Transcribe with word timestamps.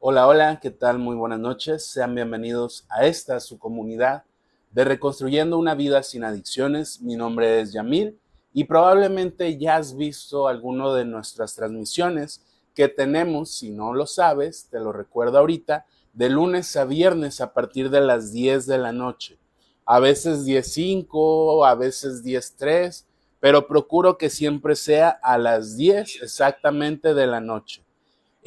Hola, 0.00 0.28
hola, 0.28 0.60
¿qué 0.62 0.70
tal? 0.70 1.00
Muy 1.00 1.16
buenas 1.16 1.40
noches. 1.40 1.84
Sean 1.84 2.14
bienvenidos 2.14 2.86
a 2.88 3.04
esta, 3.06 3.40
su 3.40 3.58
comunidad 3.58 4.22
de 4.70 4.84
Reconstruyendo 4.84 5.58
una 5.58 5.74
vida 5.74 6.04
sin 6.04 6.22
adicciones. 6.22 7.00
Mi 7.00 7.16
nombre 7.16 7.60
es 7.60 7.72
Yamil 7.72 8.16
y 8.52 8.62
probablemente 8.62 9.58
ya 9.58 9.74
has 9.74 9.96
visto 9.96 10.46
alguno 10.46 10.94
de 10.94 11.04
nuestras 11.04 11.56
transmisiones 11.56 12.44
que 12.76 12.86
tenemos, 12.86 13.50
si 13.50 13.70
no 13.70 13.92
lo 13.92 14.06
sabes, 14.06 14.68
te 14.70 14.78
lo 14.78 14.92
recuerdo 14.92 15.38
ahorita, 15.38 15.84
de 16.12 16.28
lunes 16.28 16.76
a 16.76 16.84
viernes 16.84 17.40
a 17.40 17.52
partir 17.52 17.90
de 17.90 18.00
las 18.00 18.32
10 18.32 18.66
de 18.66 18.78
la 18.78 18.92
noche. 18.92 19.36
A 19.84 19.98
veces 19.98 20.46
10.05, 20.46 21.68
a 21.68 21.74
veces 21.74 22.22
10.03, 22.24 23.04
pero 23.40 23.66
procuro 23.66 24.16
que 24.16 24.30
siempre 24.30 24.76
sea 24.76 25.08
a 25.08 25.38
las 25.38 25.76
10 25.76 26.22
exactamente 26.22 27.14
de 27.14 27.26
la 27.26 27.40
noche. 27.40 27.87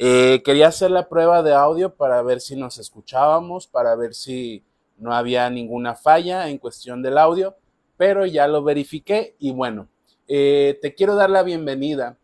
Eh, 0.04 0.42
quería 0.42 0.66
hacer 0.66 0.90
la 0.90 1.08
prueba 1.08 1.44
de 1.44 1.54
audio 1.54 1.94
para 1.94 2.20
ver 2.22 2.40
si 2.40 2.56
nos 2.56 2.76
escuchábamos, 2.78 3.68
para 3.68 3.94
ver 3.94 4.14
si 4.14 4.64
no 4.96 5.14
había 5.14 5.48
ninguna 5.48 5.94
falla 5.94 6.48
en 6.48 6.58
cuestión 6.58 7.02
del 7.02 7.16
audio, 7.16 7.54
pero 7.96 8.26
ya 8.26 8.48
lo 8.48 8.64
verifiqué 8.64 9.36
y 9.38 9.52
bueno, 9.52 9.86
eh, 10.26 10.76
te 10.82 10.96
quiero 10.96 11.14
dar 11.14 11.30
la 11.30 11.44
bienvenida 11.44 12.18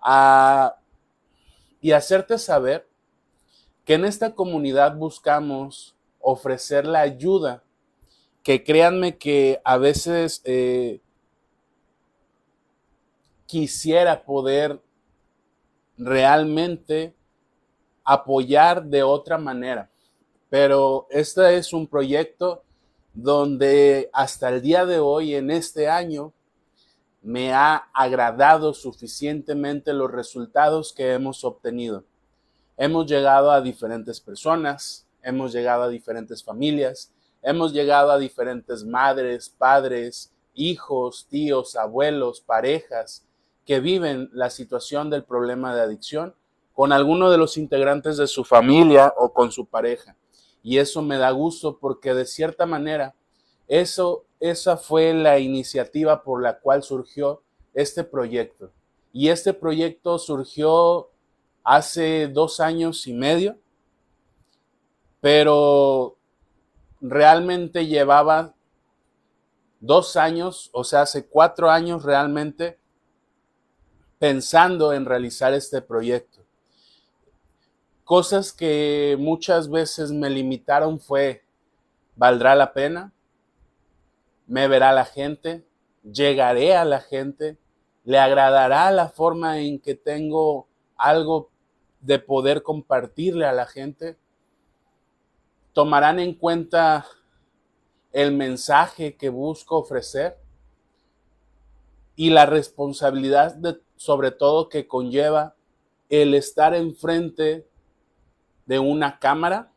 a, 0.00 0.74
y 1.80 1.92
hacerte 1.92 2.36
saber 2.36 2.88
que 3.84 3.94
en 3.94 4.06
esta 4.06 4.34
comunidad 4.34 4.96
buscamos 4.96 5.94
ofrecer 6.18 6.84
la 6.84 7.02
ayuda 7.02 7.62
que 8.42 8.64
créanme 8.64 9.18
que 9.18 9.60
a 9.62 9.78
veces 9.78 10.42
eh, 10.44 11.00
quisiera 13.46 14.24
poder 14.24 14.80
realmente 15.96 17.14
apoyar 18.04 18.84
de 18.84 19.02
otra 19.02 19.38
manera. 19.38 19.90
Pero 20.50 21.06
este 21.10 21.56
es 21.56 21.72
un 21.72 21.86
proyecto 21.86 22.62
donde 23.12 24.10
hasta 24.12 24.48
el 24.48 24.60
día 24.60 24.84
de 24.84 24.98
hoy, 24.98 25.34
en 25.34 25.50
este 25.50 25.88
año, 25.88 26.32
me 27.22 27.54
ha 27.54 27.88
agradado 27.94 28.74
suficientemente 28.74 29.94
los 29.94 30.10
resultados 30.10 30.92
que 30.92 31.12
hemos 31.12 31.42
obtenido. 31.44 32.04
Hemos 32.76 33.06
llegado 33.06 33.50
a 33.50 33.62
diferentes 33.62 34.20
personas, 34.20 35.06
hemos 35.22 35.52
llegado 35.52 35.84
a 35.84 35.88
diferentes 35.88 36.44
familias, 36.44 37.12
hemos 37.40 37.72
llegado 37.72 38.10
a 38.10 38.18
diferentes 38.18 38.84
madres, 38.84 39.48
padres, 39.48 40.32
hijos, 40.54 41.26
tíos, 41.30 41.76
abuelos, 41.76 42.40
parejas, 42.40 43.24
que 43.64 43.80
viven 43.80 44.30
la 44.32 44.50
situación 44.50 45.10
del 45.10 45.24
problema 45.24 45.74
de 45.74 45.82
adicción 45.82 46.34
con 46.72 46.92
alguno 46.92 47.30
de 47.30 47.38
los 47.38 47.56
integrantes 47.56 48.16
de 48.16 48.26
su 48.26 48.44
familia 48.44 49.14
o 49.16 49.32
con 49.32 49.52
su 49.52 49.66
pareja. 49.66 50.16
Y 50.62 50.78
eso 50.78 51.02
me 51.02 51.18
da 51.18 51.30
gusto 51.30 51.78
porque 51.78 52.14
de 52.14 52.26
cierta 52.26 52.66
manera 52.66 53.14
eso 53.68 54.24
esa 54.40 54.76
fue 54.76 55.14
la 55.14 55.38
iniciativa 55.38 56.22
por 56.22 56.42
la 56.42 56.58
cual 56.58 56.82
surgió 56.82 57.42
este 57.72 58.04
proyecto. 58.04 58.70
Y 59.12 59.28
este 59.28 59.54
proyecto 59.54 60.18
surgió 60.18 61.10
hace 61.62 62.28
dos 62.28 62.60
años 62.60 63.06
y 63.06 63.14
medio, 63.14 63.56
pero 65.20 66.16
realmente 67.00 67.86
llevaba 67.86 68.54
dos 69.80 70.16
años, 70.16 70.70
o 70.72 70.84
sea, 70.84 71.02
hace 71.02 71.26
cuatro 71.26 71.70
años 71.70 72.02
realmente 72.02 72.78
pensando 74.24 74.94
en 74.94 75.04
realizar 75.04 75.52
este 75.52 75.82
proyecto. 75.82 76.40
Cosas 78.04 78.54
que 78.54 79.18
muchas 79.20 79.68
veces 79.68 80.12
me 80.12 80.30
limitaron 80.30 80.98
fue, 80.98 81.44
¿valdrá 82.16 82.54
la 82.54 82.72
pena? 82.72 83.12
¿Me 84.46 84.66
verá 84.66 84.92
la 84.92 85.04
gente? 85.04 85.66
¿Llegaré 86.02 86.74
a 86.74 86.86
la 86.86 87.00
gente? 87.00 87.58
¿Le 88.02 88.18
agradará 88.18 88.90
la 88.92 89.10
forma 89.10 89.58
en 89.58 89.78
que 89.78 89.94
tengo 89.94 90.68
algo 90.96 91.50
de 92.00 92.18
poder 92.18 92.62
compartirle 92.62 93.44
a 93.44 93.52
la 93.52 93.66
gente? 93.66 94.16
¿Tomarán 95.74 96.18
en 96.18 96.32
cuenta 96.32 97.04
el 98.10 98.32
mensaje 98.32 99.16
que 99.16 99.28
busco 99.28 99.76
ofrecer? 99.76 100.38
Y 102.16 102.30
la 102.30 102.46
responsabilidad 102.46 103.54
de 103.54 103.84
sobre 103.96 104.30
todo 104.30 104.68
que 104.68 104.86
conlleva 104.86 105.54
el 106.08 106.34
estar 106.34 106.74
enfrente 106.74 107.66
de 108.66 108.78
una 108.78 109.18
cámara 109.18 109.72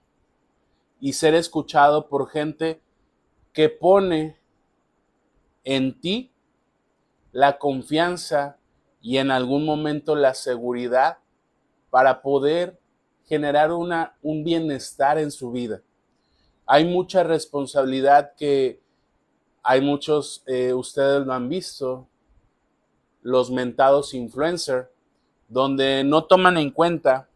y 1.00 1.14
ser 1.14 1.36
escuchado 1.36 2.08
por 2.08 2.30
gente 2.30 2.82
que 3.54 3.70
pone 3.70 4.38
en 5.64 6.00
ti 6.00 6.32
la 7.32 7.58
confianza 7.58 8.58
y 9.02 9.18
en 9.18 9.32
algún 9.32 9.66
momento 9.66 10.16
la 10.16 10.34
seguridad 10.34 11.18
para 11.90 12.22
poder 12.22 12.80
generar 13.26 13.72
una, 13.72 14.16
un 14.22 14.44
bienestar 14.44 15.18
en 15.18 15.32
su 15.32 15.52
vida. 15.52 15.82
Hay 16.66 16.86
mucha 16.86 17.24
responsabilidad 17.24 18.34
que 18.36 18.82
hay 19.64 19.82
muchos, 19.82 20.44
eh, 20.48 20.74
ustedes 20.74 21.26
lo 21.26 21.34
han 21.34 21.50
visto, 21.50 22.08
los 23.28 23.52
mentados 23.52 24.14
influencer, 24.14 24.90
donde 25.50 26.06
no 26.06 26.24
toman 26.24 26.56
en 26.56 26.72
cuenta 26.72 27.28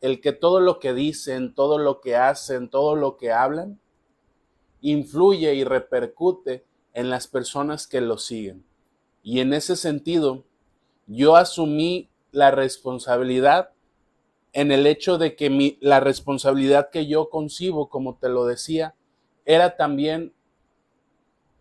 el 0.00 0.20
que 0.20 0.32
todo 0.32 0.58
lo 0.58 0.80
que 0.80 0.92
dicen, 0.92 1.54
todo 1.54 1.78
lo 1.78 2.00
que 2.00 2.16
hacen, 2.16 2.68
todo 2.68 2.96
lo 2.96 3.16
que 3.16 3.30
hablan, 3.30 3.78
influye 4.80 5.54
y 5.54 5.62
repercute 5.62 6.64
en 6.92 7.08
las 7.08 7.28
personas 7.28 7.86
que 7.86 8.00
lo 8.00 8.18
siguen. 8.18 8.64
Y 9.22 9.38
en 9.38 9.52
ese 9.52 9.76
sentido, 9.76 10.42
yo 11.06 11.36
asumí 11.36 12.08
la 12.32 12.50
responsabilidad 12.50 13.70
en 14.52 14.72
el 14.72 14.88
hecho 14.88 15.18
de 15.18 15.36
que 15.36 15.50
mi, 15.50 15.78
la 15.80 16.00
responsabilidad 16.00 16.90
que 16.90 17.06
yo 17.06 17.30
concibo, 17.30 17.88
como 17.88 18.16
te 18.16 18.28
lo 18.28 18.44
decía, 18.44 18.96
era 19.44 19.76
también 19.76 20.32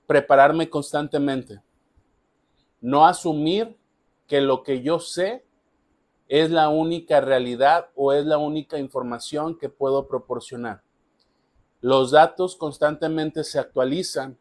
prepararme 0.07 0.67
constantemente 0.67 1.61
no 2.81 3.05
asumir 3.05 3.77
que 4.27 4.41
lo 4.41 4.63
que 4.63 4.81
yo 4.81 4.99
sé 4.99 5.45
es 6.27 6.51
la 6.51 6.69
única 6.69 7.21
realidad 7.21 7.89
o 7.95 8.13
es 8.13 8.25
la 8.25 8.37
única 8.37 8.77
información 8.77 9.57
que 9.57 9.69
puedo 9.69 10.07
proporcionar. 10.07 10.81
Los 11.81 12.11
datos 12.11 12.55
constantemente 12.55 13.43
se 13.43 13.59
actualizan, 13.59 14.37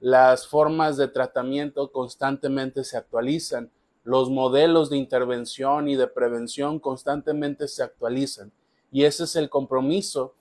las 0.00 0.46
formas 0.46 0.96
de 0.96 1.08
tratamiento 1.08 1.90
constantemente 1.90 2.84
se 2.84 2.96
actualizan, 2.96 3.70
los 4.04 4.30
modelos 4.30 4.90
de 4.90 4.96
intervención 4.96 5.88
y 5.88 5.96
de 5.96 6.06
prevención 6.06 6.78
constantemente 6.78 7.68
se 7.68 7.82
actualizan. 7.82 8.52
Y 8.90 9.04
ese 9.04 9.24
es 9.24 9.36
el 9.36 9.48
compromiso 9.48 10.34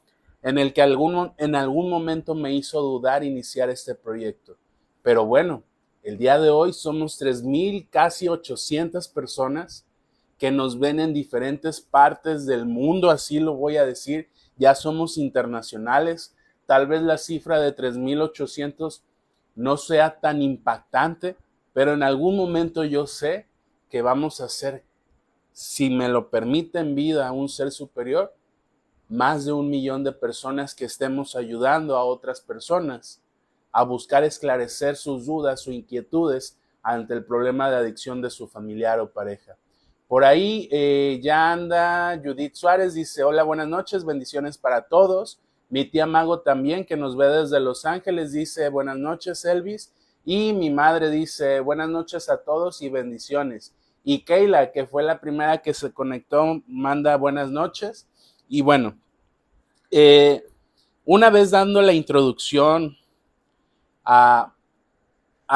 en 0.43 0.57
el 0.57 0.73
que 0.73 0.81
algún, 0.81 1.33
en 1.37 1.55
algún 1.55 1.89
momento 1.89 2.33
me 2.35 2.53
hizo 2.53 2.81
dudar 2.81 3.23
iniciar 3.23 3.69
este 3.69 3.95
proyecto. 3.95 4.57
Pero 5.03 5.25
bueno, 5.25 5.63
el 6.03 6.17
día 6.17 6.39
de 6.39 6.49
hoy 6.49 6.73
somos 6.73 7.21
3.000, 7.21 7.87
casi 7.89 8.27
800 8.27 9.07
personas 9.07 9.85
que 10.39 10.49
nos 10.49 10.79
ven 10.79 10.99
en 10.99 11.13
diferentes 11.13 11.79
partes 11.79 12.47
del 12.47 12.65
mundo, 12.65 13.11
así 13.11 13.39
lo 13.39 13.53
voy 13.53 13.77
a 13.77 13.85
decir. 13.85 14.27
Ya 14.57 14.73
somos 14.73 15.17
internacionales. 15.17 16.35
Tal 16.65 16.87
vez 16.87 17.03
la 17.03 17.19
cifra 17.19 17.59
de 17.59 17.75
3.800 17.75 19.01
no 19.55 19.77
sea 19.77 20.19
tan 20.19 20.41
impactante, 20.41 21.37
pero 21.73 21.93
en 21.93 22.01
algún 22.01 22.35
momento 22.35 22.83
yo 22.83 23.05
sé 23.05 23.45
que 23.89 24.01
vamos 24.01 24.41
a 24.41 24.49
ser, 24.49 24.83
si 25.51 25.91
me 25.91 26.09
lo 26.09 26.31
permite 26.31 26.79
en 26.79 26.95
vida, 26.95 27.31
un 27.31 27.49
ser 27.49 27.69
superior, 27.71 28.33
más 29.09 29.45
de 29.45 29.51
un 29.51 29.69
millón 29.69 30.03
de 30.03 30.13
personas 30.13 30.73
que 30.73 30.85
estemos 30.85 31.35
ayudando 31.35 31.97
a 31.97 32.05
otras 32.05 32.41
personas 32.41 33.21
a 33.71 33.83
buscar 33.83 34.23
esclarecer 34.23 34.95
sus 34.95 35.25
dudas 35.25 35.67
o 35.67 35.71
inquietudes 35.71 36.57
ante 36.83 37.13
el 37.13 37.23
problema 37.23 37.69
de 37.69 37.77
adicción 37.77 38.21
de 38.21 38.29
su 38.29 38.47
familiar 38.47 38.99
o 38.99 39.11
pareja. 39.11 39.55
Por 40.07 40.25
ahí 40.25 40.67
eh, 40.71 41.19
ya 41.23 41.53
anda 41.53 42.19
Judith 42.21 42.55
Suárez, 42.55 42.93
dice, 42.93 43.23
hola, 43.23 43.43
buenas 43.43 43.67
noches, 43.67 44.03
bendiciones 44.03 44.57
para 44.57 44.81
todos. 44.81 45.39
Mi 45.69 45.85
tía 45.85 46.05
Mago 46.05 46.41
también, 46.41 46.85
que 46.85 46.97
nos 46.97 47.15
ve 47.15 47.27
desde 47.27 47.61
Los 47.61 47.85
Ángeles, 47.85 48.33
dice, 48.33 48.67
buenas 48.67 48.97
noches, 48.97 49.45
Elvis. 49.45 49.93
Y 50.25 50.51
mi 50.51 50.69
madre 50.69 51.09
dice, 51.09 51.61
buenas 51.61 51.87
noches 51.87 52.29
a 52.29 52.43
todos 52.43 52.81
y 52.81 52.89
bendiciones. 52.89 53.73
Y 54.03 54.25
Keila, 54.25 54.71
que 54.71 54.85
fue 54.85 55.01
la 55.03 55.21
primera 55.21 55.61
que 55.61 55.73
se 55.73 55.93
conectó, 55.93 56.61
manda 56.67 57.15
buenas 57.15 57.49
noches. 57.49 58.07
Y 58.49 58.61
bueno, 58.61 58.97
eh, 59.91 60.43
una 61.05 61.29
vez 61.29 61.51
dando 61.51 61.81
la 61.81 61.93
introducción 61.93 62.97
a, 64.03 64.53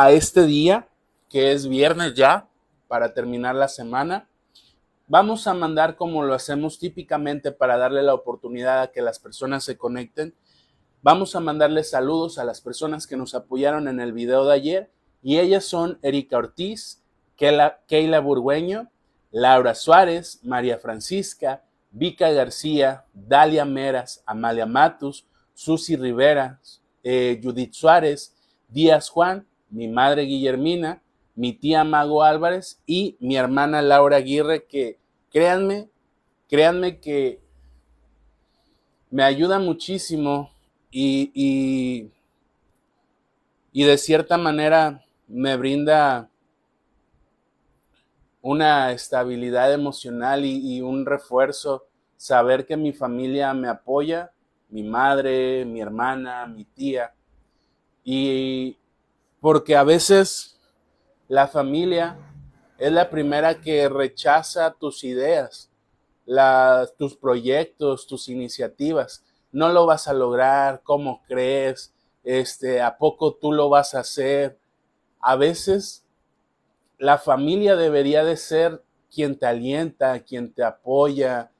este 0.09 0.45
día, 0.45 0.87
que 1.29 1.51
es 1.51 1.67
viernes 1.67 2.13
ya, 2.13 2.47
para 2.87 3.13
terminar 3.13 3.55
la 3.55 3.67
semana. 3.67 4.27
Vamos 5.07 5.47
a 5.47 5.53
mandar 5.53 5.95
como 5.95 6.23
lo 6.23 6.33
hacemos 6.33 6.79
típicamente 6.79 7.51
para 7.51 7.77
darle 7.77 8.03
la 8.03 8.13
oportunidad 8.13 8.81
a 8.81 8.91
que 8.91 9.01
las 9.01 9.19
personas 9.19 9.63
se 9.63 9.77
conecten. 9.77 10.33
Vamos 11.01 11.35
a 11.35 11.39
mandarle 11.39 11.83
saludos 11.83 12.39
a 12.39 12.43
las 12.43 12.61
personas 12.61 13.05
que 13.05 13.15
nos 13.15 13.35
apoyaron 13.35 13.87
en 13.87 13.99
el 13.99 14.13
video 14.13 14.45
de 14.45 14.53
ayer 14.55 14.91
y 15.21 15.37
ellas 15.39 15.65
son 15.65 15.99
Erika 16.01 16.37
Ortiz, 16.37 17.03
Keila, 17.35 18.19
Burgueño, 18.19 18.89
Laura 19.31 19.75
Suárez, 19.75 20.39
María 20.43 20.79
Francisca, 20.79 21.63
Vika 21.91 22.31
García, 22.31 23.05
Dalia 23.13 23.65
Meras, 23.65 24.23
Amalia 24.25 24.65
Matus, 24.65 25.25
Susi 25.53 25.95
Rivera, 25.95 26.59
eh, 27.03 27.39
Judith 27.41 27.73
Suárez, 27.73 28.34
Díaz 28.75 29.09
Juan, 29.09 29.47
mi 29.69 29.87
madre 29.87 30.23
Guillermina, 30.23 31.01
mi 31.33 31.53
tía 31.53 31.85
Mago 31.85 32.23
Álvarez 32.23 32.81
y 32.85 33.15
mi 33.21 33.37
hermana 33.37 33.81
Laura 33.81 34.17
Aguirre, 34.17 34.65
que 34.65 34.99
créanme, 35.31 35.87
créanme 36.49 36.99
que 36.99 37.39
me 39.09 39.23
ayuda 39.23 39.59
muchísimo 39.59 40.51
y, 40.91 41.31
y, 41.33 42.11
y 43.71 43.85
de 43.85 43.97
cierta 43.97 44.37
manera 44.37 45.05
me 45.29 45.55
brinda 45.55 46.29
una 48.41 48.91
estabilidad 48.91 49.71
emocional 49.71 50.43
y, 50.43 50.75
y, 50.75 50.81
un 50.81 51.05
refuerzo, 51.05 51.85
saber 52.17 52.65
que 52.65 52.75
mi 52.75 52.91
familia 52.91 53.53
me 53.53 53.69
apoya, 53.69 54.33
mi 54.67 54.83
madre, 54.83 55.63
mi 55.63 55.79
hermana, 55.79 56.45
mi 56.45 56.65
tía, 56.65 57.13
y 58.05 58.77
porque 59.41 59.75
a 59.75 59.83
veces 59.83 60.57
la 61.27 61.47
familia 61.47 62.17
es 62.77 62.91
la 62.91 63.09
primera 63.09 63.59
que 63.59 63.89
rechaza 63.89 64.71
tus 64.71 65.03
ideas, 65.03 65.71
tus 66.97 67.15
proyectos, 67.17 68.05
tus 68.05 68.29
iniciativas. 68.29 69.23
No 69.51 69.69
lo 69.69 69.87
vas 69.87 70.07
a 70.07 70.13
lograr, 70.13 70.81
¿cómo 70.83 71.23
crees? 71.27 71.93
Este, 72.23 72.81
¿A 72.81 72.97
poco 72.97 73.33
tú 73.33 73.51
lo 73.51 73.69
vas 73.69 73.95
a 73.95 74.01
hacer? 74.01 74.59
A 75.19 75.35
veces 75.35 76.05
la 76.99 77.17
familia 77.17 77.75
debería 77.75 78.23
de 78.23 78.37
ser 78.37 78.83
quien 79.11 79.39
te 79.39 79.47
alienta, 79.47 80.19
quien 80.19 80.53
te 80.53 80.63
apoya, 80.63 81.51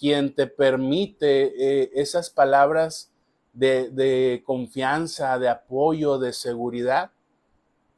quien 0.00 0.34
te 0.34 0.48
permite 0.48 1.52
eh, 1.56 1.90
esas 1.94 2.28
palabras 2.30 3.11
de, 3.52 4.42
confianza, 4.44 5.38
de 5.38 5.48
apoyo, 5.48 6.18
de 6.18 6.32
seguridad 6.32 7.10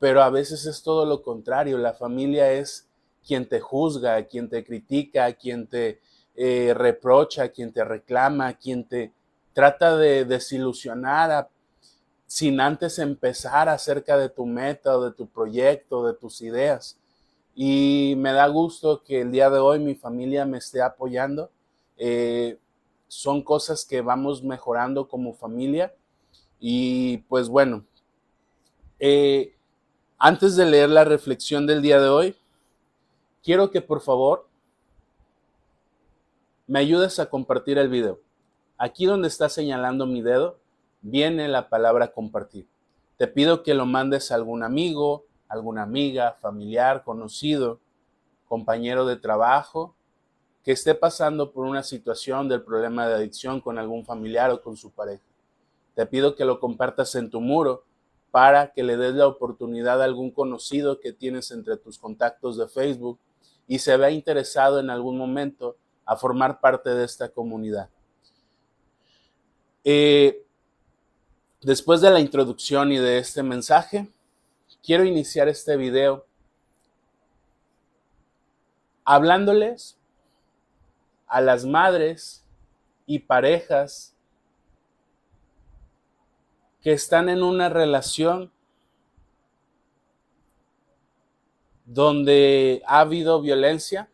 pero 0.04 0.22
a 0.22 0.28
veces 0.28 0.66
es 0.66 0.82
todo 0.82 1.06
lo 1.06 1.22
contrario. 1.22 1.78
La 1.78 1.94
familia 1.94 2.52
es 2.52 2.86
quien 3.26 3.48
te 3.48 3.58
juzga, 3.58 4.22
quien 4.26 4.50
te 4.50 4.62
critica, 4.62 5.32
quien 5.32 5.66
te 5.66 5.98
eh, 6.34 6.74
reprocha, 6.76 7.48
quien 7.48 7.72
te 7.72 7.82
reclama, 7.84 8.52
quien 8.52 8.84
te 8.84 9.12
trata 9.54 9.96
de 9.96 10.26
desilusionar 10.26 11.48
sin 12.26 12.60
antes 12.60 12.98
empezar 12.98 13.70
acerca 13.70 14.18
de 14.18 14.28
tu 14.28 14.44
meta 14.44 14.98
de 14.98 15.12
tu 15.12 15.26
proyecto, 15.26 16.06
de 16.06 16.12
tus 16.12 16.42
ideas. 16.42 16.98
Y 17.54 18.12
me 18.18 18.32
da 18.32 18.46
gusto 18.48 19.02
que 19.02 19.22
el 19.22 19.32
día 19.32 19.48
de 19.48 19.58
hoy 19.58 19.78
mi 19.78 19.94
familia 19.94 20.44
me 20.44 20.58
esté 20.58 20.82
apoyando. 20.82 21.50
Eh, 21.96 22.58
son 23.14 23.43
cosas 23.43 23.84
que 23.84 24.00
vamos 24.00 24.43
mejorando 24.43 25.08
como 25.08 25.34
familia. 25.34 25.94
Y 26.58 27.19
pues 27.28 27.49
bueno, 27.49 27.84
eh, 28.99 29.55
antes 30.19 30.56
de 30.56 30.66
leer 30.66 30.90
la 30.90 31.05
reflexión 31.05 31.64
del 31.64 31.81
día 31.81 32.00
de 32.00 32.08
hoy, 32.08 32.37
quiero 33.43 33.70
que 33.70 33.81
por 33.81 34.00
favor 34.00 34.49
me 36.66 36.81
ayudes 36.81 37.20
a 37.20 37.31
compartir 37.31 37.78
el 37.78 37.88
video. 37.88 38.19
Aquí 38.78 39.06
donde 39.06 39.28
está 39.28 39.49
señalando 39.49 40.06
mi 40.06 40.20
dedo, 40.20 40.58
viene 41.00 41.46
la 41.46 41.69
palabra 41.69 42.08
compartir. 42.08 42.66
Te 43.16 43.28
pido 43.28 43.62
que 43.62 43.75
lo 43.75 43.87
mandes 43.87 44.32
a 44.32 44.34
algún 44.34 44.64
amigo, 44.64 45.25
alguna 45.49 45.82
amiga, 45.82 46.32
familiar, 46.40 47.05
conocido, 47.05 47.78
compañero 48.49 49.06
de 49.06 49.16
trabajo, 49.16 49.94
que 50.64 50.72
esté 50.72 50.94
pasando 50.94 51.52
por 51.52 51.66
una 51.66 51.82
situación 51.82 52.49
del 52.49 52.62
problema 52.62 53.06
de 53.06 53.14
adicción 53.14 53.61
con 53.61 53.78
algún 53.78 54.05
familiar 54.05 54.50
o 54.50 54.62
con 54.62 54.76
su 54.76 54.90
pareja. 54.90 55.22
Te 55.94 56.06
pido 56.06 56.34
que 56.34 56.46
lo 56.46 56.58
compartas 56.58 57.14
en 57.14 57.31
tu 57.31 57.40
muro 57.40 57.84
para 58.31 58.72
que 58.72 58.82
le 58.82 58.96
des 58.96 59.14
la 59.14 59.28
oportunidad 59.28 60.00
a 60.00 60.05
algún 60.05 60.31
conocido 60.31 60.99
que 61.00 61.12
tienes 61.12 61.50
entre 61.50 61.76
tus 61.76 61.99
contactos 61.99 62.56
de 62.56 62.66
Facebook 62.66 63.19
y 63.69 63.78
se 63.78 63.96
vea 63.96 64.11
interesado 64.11 64.81
en 64.81 64.90
algún 64.90 65.19
momento 65.19 65.76
a 66.06 66.16
formar 66.16 66.61
parte 66.61 66.90
de 66.90 67.05
esta 67.05 67.28
comunidad. 67.28 67.90
Eh, 69.84 70.46
después 71.61 72.00
de 72.00 72.11
la 72.11 72.20
introducción 72.20 72.90
y 72.90 72.96
de 72.96 73.19
este 73.19 73.43
mensaje, 73.43 74.08
quiero 74.82 75.05
iniciar 75.05 75.49
este 75.49 75.76
video 75.76 76.25
hablándoles 79.05 79.99
a 81.26 81.41
las 81.41 81.65
madres 81.65 82.44
y 83.06 83.19
parejas 83.19 84.15
que 86.81 86.93
están 86.93 87.29
en 87.29 87.43
una 87.43 87.69
relación 87.69 88.53
donde 91.85 92.82
ha 92.87 93.00
habido 93.00 93.41
violencia, 93.41 94.09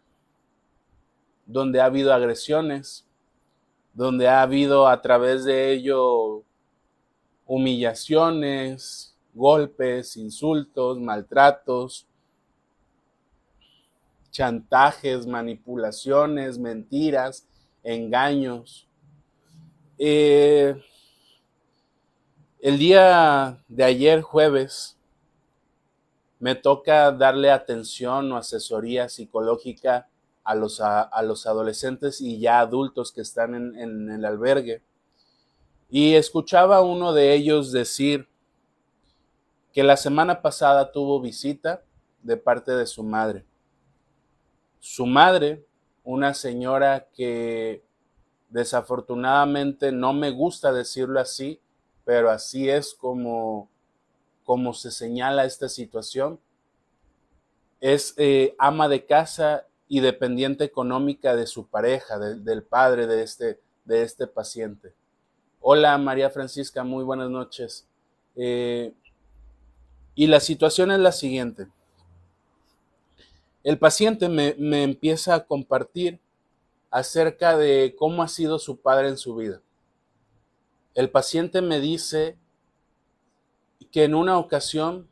donde 1.47 1.81
ha 1.81 1.87
habido 1.87 2.13
agresiones, 2.13 3.07
donde 3.93 4.29
ha 4.29 4.43
habido 4.43 4.87
a 4.87 5.01
través 5.03 5.45
de 5.45 5.73
ello 5.73 6.45
humillaciones, 7.47 9.17
golpes, 9.35 10.17
insultos, 10.17 10.99
maltratos, 11.01 12.07
chantajes, 14.31 15.27
manipulaciones, 15.27 16.59
mentiras, 16.59 17.47
engaños. 17.83 18.89
Eh, 19.99 20.75
el 22.61 22.79
día 22.79 23.63
de 23.69 23.85
ayer, 23.85 24.23
jueves, 24.23 24.97
me 26.39 26.55
toca 26.55 27.13
darle 27.13 27.51
atención 27.51 28.33
o 28.33 28.37
asesoría 28.37 29.09
psicológica 29.09 30.09
a 30.43 30.55
los, 30.55 30.81
a, 30.81 31.23
los 31.23 31.47
adolescentes 31.47 32.21
y 32.21 32.39
ya 32.41 32.61
adultos 32.61 33.13
que 33.13 33.21
están 33.21 33.55
en, 33.55 33.79
en 33.79 34.11
el 34.11 34.25
albergue. 34.25 34.83
Y 35.91 36.15
escuchaba 36.15 36.77
a 36.77 36.83
uno 36.83 37.13
de 37.13 37.35
ellos 37.35 37.73
decir 37.73 38.29
que 39.73 39.83
la 39.83 39.97
semana 39.97 40.41
pasada 40.41 40.93
tuvo 40.93 41.21
visita 41.21 41.83
de 42.23 42.37
parte 42.37 42.73
de 42.73 42.87
su 42.87 43.03
madre. 43.03 43.45
Su 44.81 45.07
madre, 45.07 45.65
una 46.05 46.35
señora 46.35 47.09
que 47.15 47.85
desafortunadamente 48.49 49.93
no 49.93 50.13
me 50.13 50.31
gusta 50.31 50.73
decirlo 50.73 51.21
así, 51.21 51.61
pero 52.05 52.31
así 52.31 52.69
es 52.69 52.95
como, 52.95 53.69
como 54.43 54.75
se 54.75 54.91
señala 54.91 55.45
esta 55.45 55.69
situación. 55.69 56.41
Es 57.81 58.15
eh, 58.17 58.55
ama 58.59 58.89
de 58.89 59.07
casa 59.07 59.67
y 59.87 60.01
dependiente 60.01 60.65
económica 60.65 61.37
de 61.37 61.47
su 61.47 61.69
pareja, 61.69 62.19
del 62.19 62.63
padre 62.63 63.07
de 63.07 63.23
este, 63.23 63.61
de 63.85 64.03
este 64.03 64.27
paciente. 64.27 64.95
Hola 65.61 65.97
María 65.99 66.31
Francisca, 66.31 66.85
muy 66.85 67.05
buenas 67.05 67.29
noches. 67.29 67.87
Eh, 68.35 68.95
y 70.15 70.27
la 70.27 70.41
situación 70.41 70.91
es 70.91 70.99
la 70.99 71.13
siguiente. 71.13 71.69
El 73.63 73.79
paciente 73.79 74.29
me, 74.29 74.55
me 74.59 74.83
empieza 74.83 75.35
a 75.35 75.45
compartir 75.45 76.21
acerca 76.91 77.57
de 77.57 77.95
cómo 77.99 78.23
ha 78.23 78.29
sido 78.29 78.59
su 78.59 78.81
padre 78.81 79.09
en 79.09 79.17
su 79.17 79.37
vida 79.37 79.61
el 80.95 81.11
paciente 81.11 81.63
me 81.63 81.81
dice 81.81 82.37
que 83.93 84.05
en 84.05 84.15
una 84.15 84.39
ocasión 84.39 85.09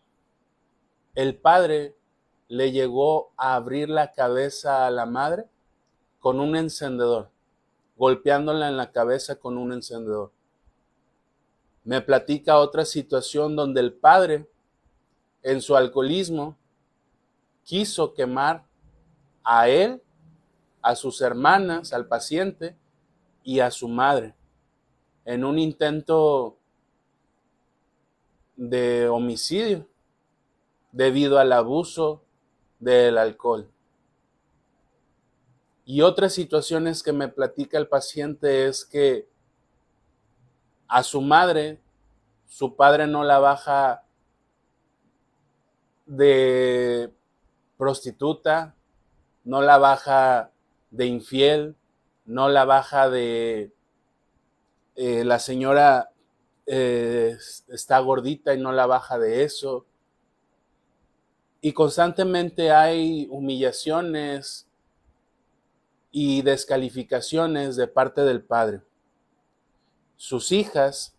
el 1.15 1.37
padre 1.37 1.97
le 2.49 2.73
llegó 2.73 3.33
a 3.37 3.55
abrir 3.55 3.89
la 3.89 4.13
cabeza 4.13 4.87
a 4.87 4.91
la 4.91 5.07
madre 5.07 5.47
con 6.19 6.41
un 6.41 6.57
encendedor, 6.57 7.31
golpeándola 7.97 8.69
en 8.69 8.77
la 8.77 8.91
cabeza 8.91 9.37
con 9.37 9.57
un 9.57 9.73
encendedor. 9.73 10.33
Me 11.85 12.01
platica 12.01 12.59
otra 12.59 12.85
situación 12.85 13.55
donde 13.55 13.81
el 13.81 13.93
padre, 13.93 14.49
en 15.43 15.63
su 15.63 15.77
alcoholismo, 15.77 16.57
quiso 17.69 18.15
quemar 18.15 18.65
a 19.45 19.69
él, 19.69 20.03
a 20.81 20.97
sus 20.97 21.21
hermanas, 21.21 21.93
al 21.93 22.09
paciente 22.09 22.79
y 23.45 23.61
a 23.61 23.71
su 23.71 23.89
madre 23.89 24.35
en 25.27 25.45
un 25.45 25.59
intento 25.59 26.57
de 28.57 29.07
homicidio 29.07 29.87
debido 30.93 31.39
al 31.39 31.53
abuso 31.53 32.25
del 32.79 33.19
alcohol. 33.19 33.71
Y 35.85 36.01
otras 36.01 36.33
situaciones 36.33 37.03
que 37.03 37.13
me 37.13 37.29
platica 37.29 37.77
el 37.77 37.89
paciente 37.89 38.67
es 38.67 38.87
que 38.87 39.29
a 40.87 41.03
su 41.03 41.21
madre, 41.21 41.83
su 42.47 42.77
padre 42.77 43.07
no 43.07 43.25
la 43.25 43.39
baja 43.39 44.07
de 46.07 47.13
prostituta, 47.79 48.75
no 49.45 49.63
la 49.63 49.79
baja 49.79 50.51
de 50.91 51.07
infiel, 51.07 51.77
no 52.27 52.51
la 52.51 52.67
baja 52.67 53.09
de 53.09 53.73
eh, 54.97 55.25
la 55.25 55.39
señora 55.39 56.11
eh, 56.67 57.39
está 57.69 57.99
gordita 58.01 58.53
y 58.53 58.59
no 58.61 58.73
la 58.73 58.85
baja 58.85 59.19
de 59.19 59.45
eso. 59.45 59.87
Y 61.63 61.73
constantemente 61.73 62.71
hay 62.71 63.27
humillaciones 63.31 64.69
y 66.11 66.43
descalificaciones 66.43 67.77
de 67.77 67.87
parte 67.87 68.23
del 68.23 68.43
padre. 68.43 68.83
Sus 70.17 70.53
hijas 70.53 71.15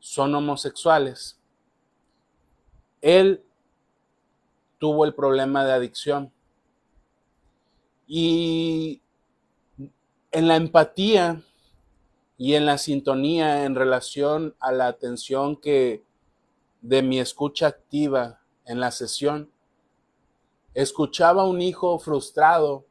son 0.00 0.34
homosexuales. 0.34 1.38
Él 3.00 3.45
tuvo 4.78 5.04
el 5.04 5.14
problema 5.14 5.64
de 5.64 5.72
adicción. 5.72 6.32
Y 8.06 9.02
en 10.30 10.48
la 10.48 10.56
empatía 10.56 11.42
y 12.38 12.54
en 12.54 12.66
la 12.66 12.78
sintonía 12.78 13.64
en 13.64 13.74
relación 13.74 14.54
a 14.60 14.72
la 14.72 14.86
atención 14.86 15.56
que 15.56 16.04
de 16.82 17.02
mi 17.02 17.18
escucha 17.18 17.66
activa 17.66 18.40
en 18.64 18.80
la 18.80 18.90
sesión, 18.90 19.50
escuchaba 20.74 21.42
a 21.42 21.46
un 21.46 21.62
hijo 21.62 21.98
frustrado 21.98 22.86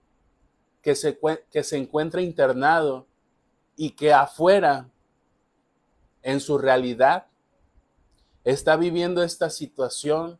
que 0.81 0.95
se, 0.95 1.19
que 1.51 1.63
se 1.63 1.77
encuentra 1.77 2.21
internado 2.21 3.07
y 3.75 3.91
que 3.91 4.13
afuera, 4.13 4.89
en 6.23 6.39
su 6.39 6.57
realidad, 6.57 7.27
está 8.43 8.75
viviendo 8.75 9.21
esta 9.21 9.49
situación 9.49 10.39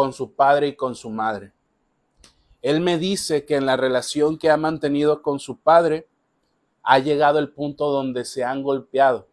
con 0.00 0.14
su 0.14 0.32
padre 0.32 0.68
y 0.68 0.76
con 0.76 0.94
su 0.94 1.10
madre. 1.10 1.52
Él 2.62 2.80
me 2.80 2.96
dice 2.96 3.44
que 3.44 3.56
en 3.56 3.66
la 3.66 3.76
relación 3.76 4.38
que 4.38 4.48
ha 4.48 4.56
mantenido 4.56 5.20
con 5.20 5.38
su 5.38 5.58
padre 5.60 6.08
ha 6.82 7.00
llegado 7.00 7.38
el 7.38 7.50
punto 7.50 7.90
donde 7.90 8.24
se 8.24 8.42
han 8.42 8.62
golpeado. 8.62 9.28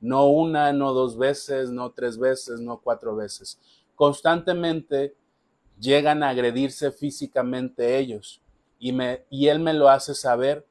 No 0.00 0.30
una, 0.30 0.72
no 0.72 0.94
dos 0.94 1.18
veces, 1.18 1.68
no 1.70 1.90
tres 1.90 2.18
veces, 2.18 2.58
no 2.58 2.80
cuatro 2.80 3.16
veces. 3.16 3.60
Constantemente 3.94 5.14
llegan 5.78 6.22
a 6.22 6.30
agredirse 6.30 6.90
físicamente 6.90 7.98
ellos. 7.98 8.40
Y, 8.78 8.96
y 9.28 9.48
él 9.48 9.60
me 9.60 9.74
lo 9.74 9.90
hace 9.90 10.14
saber 10.14 10.66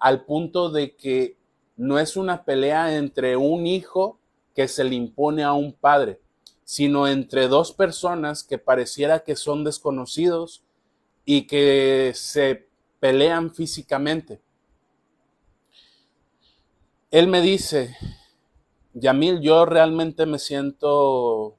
al 0.00 0.24
punto 0.24 0.68
de 0.68 0.96
que 0.96 1.36
no 1.76 2.00
es 2.00 2.16
una 2.16 2.44
pelea 2.44 2.96
entre 2.96 3.36
un 3.36 3.68
hijo 3.68 4.18
que 4.52 4.66
se 4.66 4.82
le 4.82 4.96
impone 4.96 5.44
a 5.44 5.52
un 5.52 5.72
padre, 5.72 6.18
sino 6.70 7.08
entre 7.08 7.48
dos 7.48 7.72
personas 7.72 8.44
que 8.44 8.56
pareciera 8.56 9.24
que 9.24 9.34
son 9.34 9.64
desconocidos 9.64 10.62
y 11.24 11.48
que 11.48 12.12
se 12.14 12.68
pelean 13.00 13.52
físicamente. 13.52 14.40
Él 17.10 17.26
me 17.26 17.40
dice, 17.40 17.96
Yamil, 18.94 19.40
yo 19.40 19.66
realmente 19.66 20.26
me 20.26 20.38
siento 20.38 21.56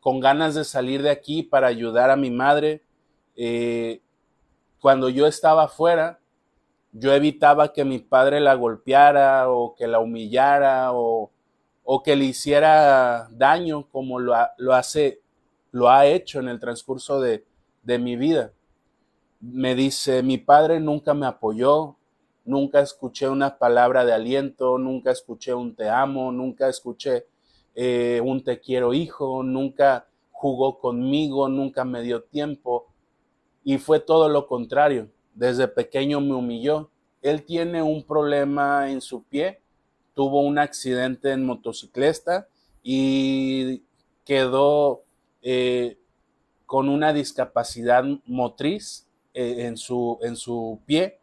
con 0.00 0.20
ganas 0.20 0.54
de 0.54 0.64
salir 0.64 1.00
de 1.00 1.08
aquí 1.08 1.42
para 1.42 1.68
ayudar 1.68 2.10
a 2.10 2.16
mi 2.16 2.30
madre. 2.30 2.82
Eh, 3.34 4.02
cuando 4.78 5.08
yo 5.08 5.26
estaba 5.26 5.64
afuera, 5.64 6.20
yo 6.92 7.14
evitaba 7.14 7.72
que 7.72 7.86
mi 7.86 7.98
padre 7.98 8.40
la 8.40 8.52
golpeara 8.52 9.48
o 9.48 9.74
que 9.74 9.86
la 9.86 10.00
humillara 10.00 10.92
o, 10.92 11.30
que 12.02 12.16
le 12.16 12.26
hiciera 12.26 13.28
daño 13.30 13.88
como 13.90 14.18
lo, 14.18 14.34
lo, 14.58 14.74
hace, 14.74 15.20
lo 15.72 15.88
ha 15.88 16.06
hecho 16.06 16.40
en 16.40 16.48
el 16.48 16.60
transcurso 16.60 17.20
de, 17.20 17.44
de 17.82 17.98
mi 17.98 18.16
vida. 18.16 18.52
Me 19.40 19.74
dice, 19.74 20.22
mi 20.22 20.36
padre 20.36 20.80
nunca 20.80 21.14
me 21.14 21.26
apoyó, 21.26 21.96
nunca 22.44 22.80
escuché 22.80 23.28
una 23.28 23.58
palabra 23.58 24.04
de 24.04 24.12
aliento, 24.12 24.78
nunca 24.78 25.10
escuché 25.10 25.54
un 25.54 25.74
te 25.74 25.88
amo, 25.88 26.32
nunca 26.32 26.68
escuché 26.68 27.26
eh, 27.74 28.20
un 28.24 28.42
te 28.42 28.60
quiero 28.60 28.92
hijo, 28.92 29.42
nunca 29.42 30.08
jugó 30.30 30.78
conmigo, 30.78 31.48
nunca 31.48 31.84
me 31.84 32.02
dio 32.02 32.22
tiempo 32.22 32.86
y 33.64 33.78
fue 33.78 34.00
todo 34.00 34.28
lo 34.28 34.46
contrario. 34.46 35.08
Desde 35.34 35.68
pequeño 35.68 36.20
me 36.20 36.34
humilló. 36.34 36.90
Él 37.22 37.44
tiene 37.44 37.82
un 37.82 38.02
problema 38.02 38.90
en 38.90 39.00
su 39.00 39.22
pie, 39.24 39.60
tuvo 40.18 40.40
un 40.40 40.58
accidente 40.58 41.30
en 41.30 41.46
motocicleta 41.46 42.48
y 42.82 43.84
quedó 44.24 45.04
eh, 45.42 45.96
con 46.66 46.88
una 46.88 47.12
discapacidad 47.12 48.02
motriz 48.26 49.06
eh, 49.32 49.66
en, 49.66 49.76
su, 49.76 50.18
en 50.22 50.34
su 50.34 50.80
pie. 50.86 51.20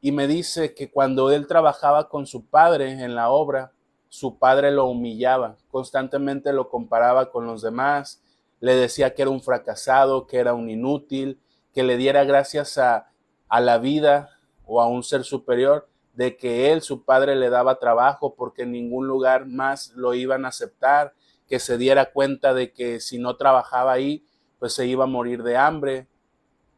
Y 0.00 0.12
me 0.12 0.26
dice 0.26 0.72
que 0.72 0.90
cuando 0.90 1.30
él 1.30 1.46
trabajaba 1.46 2.08
con 2.08 2.26
su 2.26 2.46
padre 2.46 2.90
en 2.92 3.14
la 3.14 3.28
obra, 3.28 3.72
su 4.08 4.38
padre 4.38 4.70
lo 4.70 4.86
humillaba, 4.86 5.58
constantemente 5.70 6.54
lo 6.54 6.70
comparaba 6.70 7.30
con 7.30 7.46
los 7.46 7.60
demás, 7.60 8.22
le 8.60 8.76
decía 8.76 9.14
que 9.14 9.20
era 9.20 9.30
un 9.30 9.42
fracasado, 9.42 10.26
que 10.26 10.38
era 10.38 10.54
un 10.54 10.70
inútil, 10.70 11.38
que 11.74 11.82
le 11.82 11.98
diera 11.98 12.24
gracias 12.24 12.78
a, 12.78 13.10
a 13.50 13.60
la 13.60 13.76
vida 13.76 14.30
o 14.64 14.80
a 14.80 14.86
un 14.86 15.02
ser 15.02 15.22
superior 15.22 15.86
de 16.16 16.36
que 16.36 16.72
él, 16.72 16.80
su 16.80 17.04
padre, 17.04 17.36
le 17.36 17.50
daba 17.50 17.78
trabajo 17.78 18.34
porque 18.34 18.62
en 18.62 18.72
ningún 18.72 19.06
lugar 19.06 19.46
más 19.46 19.92
lo 19.94 20.14
iban 20.14 20.44
a 20.44 20.48
aceptar, 20.48 21.14
que 21.46 21.60
se 21.60 21.78
diera 21.78 22.10
cuenta 22.12 22.54
de 22.54 22.72
que 22.72 23.00
si 23.00 23.18
no 23.18 23.36
trabajaba 23.36 23.92
ahí, 23.92 24.26
pues 24.58 24.72
se 24.72 24.86
iba 24.86 25.04
a 25.04 25.08
morir 25.08 25.42
de 25.42 25.56
hambre. 25.56 26.08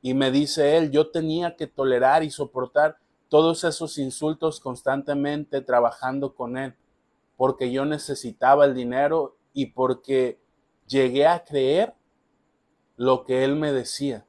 Y 0.02 0.14
me 0.14 0.30
dice 0.30 0.76
él, 0.76 0.90
yo 0.90 1.10
tenía 1.10 1.56
que 1.56 1.66
tolerar 1.66 2.22
y 2.24 2.30
soportar 2.30 2.98
todos 3.28 3.62
esos 3.64 3.96
insultos 3.98 4.58
constantemente 4.58 5.60
trabajando 5.60 6.34
con 6.34 6.58
él, 6.58 6.74
porque 7.36 7.70
yo 7.70 7.84
necesitaba 7.84 8.64
el 8.64 8.74
dinero 8.74 9.36
y 9.52 9.66
porque 9.66 10.40
llegué 10.86 11.26
a 11.26 11.44
creer 11.44 11.94
lo 12.96 13.24
que 13.24 13.44
él 13.44 13.54
me 13.54 13.72
decía, 13.72 14.26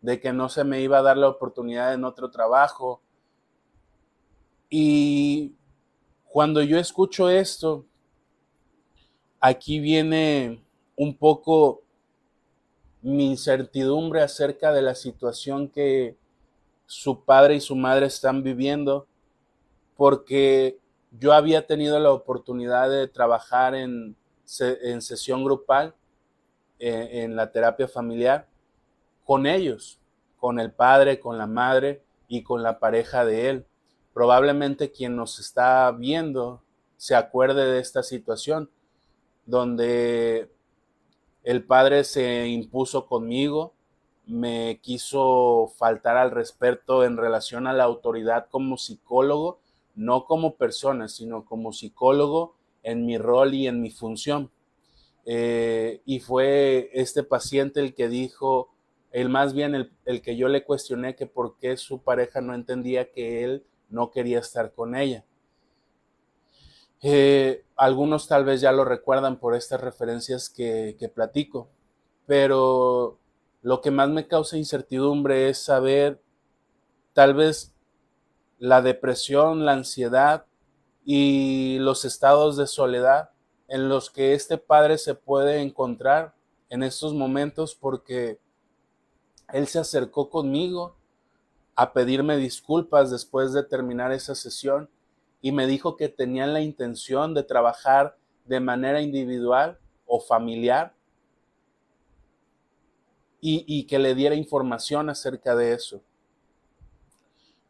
de 0.00 0.20
que 0.20 0.32
no 0.32 0.48
se 0.48 0.62
me 0.62 0.80
iba 0.80 0.98
a 0.98 1.02
dar 1.02 1.16
la 1.16 1.28
oportunidad 1.28 1.92
en 1.92 2.04
otro 2.04 2.30
trabajo. 2.30 3.02
Y 4.70 5.54
cuando 6.24 6.62
yo 6.62 6.78
escucho 6.78 7.30
esto, 7.30 7.86
aquí 9.40 9.80
viene 9.80 10.62
un 10.96 11.16
poco 11.16 11.82
mi 13.02 13.30
incertidumbre 13.30 14.22
acerca 14.22 14.72
de 14.72 14.82
la 14.82 14.94
situación 14.94 15.68
que 15.68 16.16
su 16.86 17.24
padre 17.24 17.56
y 17.56 17.60
su 17.60 17.76
madre 17.76 18.06
están 18.06 18.42
viviendo, 18.42 19.06
porque 19.96 20.78
yo 21.12 21.32
había 21.32 21.66
tenido 21.66 21.98
la 21.98 22.10
oportunidad 22.10 22.90
de 22.90 23.08
trabajar 23.08 23.74
en, 23.74 24.16
en 24.60 25.02
sesión 25.02 25.44
grupal, 25.44 25.94
eh, 26.78 27.22
en 27.24 27.36
la 27.36 27.50
terapia 27.50 27.88
familiar, 27.88 28.48
con 29.24 29.46
ellos, 29.46 29.98
con 30.38 30.60
el 30.60 30.72
padre, 30.72 31.20
con 31.20 31.36
la 31.38 31.46
madre 31.46 32.02
y 32.28 32.42
con 32.42 32.62
la 32.62 32.78
pareja 32.78 33.24
de 33.24 33.50
él. 33.50 33.66
Probablemente 34.12 34.90
quien 34.90 35.16
nos 35.16 35.38
está 35.38 35.90
viendo 35.92 36.62
se 36.96 37.14
acuerde 37.14 37.64
de 37.64 37.80
esta 37.80 38.02
situación, 38.02 38.70
donde 39.46 40.50
el 41.44 41.64
padre 41.64 42.04
se 42.04 42.48
impuso 42.48 43.06
conmigo, 43.06 43.72
me 44.26 44.80
quiso 44.82 45.72
faltar 45.78 46.16
al 46.18 46.30
respeto 46.30 47.04
en 47.04 47.16
relación 47.16 47.66
a 47.66 47.72
la 47.72 47.84
autoridad 47.84 48.48
como 48.50 48.76
psicólogo, 48.76 49.60
no 49.94 50.26
como 50.26 50.56
persona, 50.56 51.08
sino 51.08 51.44
como 51.46 51.72
psicólogo 51.72 52.54
en 52.82 53.06
mi 53.06 53.16
rol 53.16 53.54
y 53.54 53.66
en 53.66 53.80
mi 53.80 53.90
función. 53.90 54.50
Eh, 55.24 56.02
y 56.04 56.20
fue 56.20 56.90
este 56.92 57.22
paciente 57.22 57.80
el 57.80 57.94
que 57.94 58.08
dijo, 58.08 58.70
el 59.10 59.28
más 59.28 59.54
bien 59.54 59.74
el, 59.74 59.92
el, 60.04 60.20
que 60.20 60.36
yo 60.36 60.48
le 60.48 60.64
cuestioné 60.64 61.16
que 61.16 61.26
por 61.26 61.56
qué 61.58 61.76
su 61.76 62.02
pareja 62.02 62.40
no 62.40 62.54
entendía 62.54 63.10
que 63.10 63.44
él 63.44 63.64
no 63.88 64.10
quería 64.10 64.38
estar 64.38 64.72
con 64.72 64.94
ella. 64.94 65.24
Eh, 67.02 67.64
algunos 67.76 68.26
tal 68.26 68.44
vez 68.44 68.60
ya 68.60 68.72
lo 68.72 68.84
recuerdan 68.84 69.38
por 69.38 69.54
estas 69.54 69.80
referencias 69.80 70.50
que, 70.50 70.96
que 70.98 71.08
platico, 71.08 71.68
pero 72.26 73.18
lo 73.62 73.80
que 73.80 73.90
más 73.90 74.08
me 74.08 74.26
causa 74.26 74.56
incertidumbre 74.56 75.48
es 75.48 75.58
saber 75.58 76.20
tal 77.12 77.34
vez 77.34 77.74
la 78.58 78.82
depresión, 78.82 79.64
la 79.64 79.72
ansiedad 79.72 80.46
y 81.04 81.78
los 81.78 82.04
estados 82.04 82.56
de 82.56 82.66
soledad 82.66 83.30
en 83.68 83.88
los 83.88 84.10
que 84.10 84.34
este 84.34 84.58
padre 84.58 84.98
se 84.98 85.14
puede 85.14 85.60
encontrar 85.60 86.34
en 86.70 86.82
estos 86.82 87.14
momentos 87.14 87.74
porque 87.74 88.40
él 89.52 89.66
se 89.66 89.78
acercó 89.78 90.28
conmigo, 90.28 90.96
a 91.78 91.92
pedirme 91.92 92.36
disculpas 92.36 93.08
después 93.08 93.52
de 93.52 93.62
terminar 93.62 94.10
esa 94.10 94.34
sesión 94.34 94.90
y 95.40 95.52
me 95.52 95.68
dijo 95.68 95.94
que 95.94 96.08
tenían 96.08 96.52
la 96.52 96.60
intención 96.60 97.34
de 97.34 97.44
trabajar 97.44 98.18
de 98.46 98.58
manera 98.58 99.00
individual 99.00 99.78
o 100.04 100.18
familiar 100.18 100.92
y, 103.40 103.64
y, 103.68 103.84
que 103.86 104.00
le 104.00 104.16
diera 104.16 104.34
información 104.34 105.08
acerca 105.08 105.54
de 105.54 105.72
eso. 105.72 106.02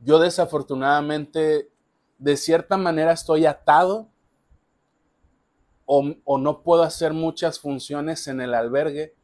Yo 0.00 0.18
desafortunadamente, 0.18 1.70
de 2.16 2.36
cierta 2.38 2.78
manera, 2.78 3.12
estoy 3.12 3.44
atado 3.44 4.08
o, 5.84 6.14
o 6.24 6.38
no 6.38 6.62
puedo 6.62 6.82
hacer 6.82 7.12
muchas 7.12 7.60
funciones 7.60 8.26
en 8.26 8.40
el 8.40 8.54
albergue 8.54 9.14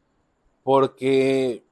porque 0.61 1.65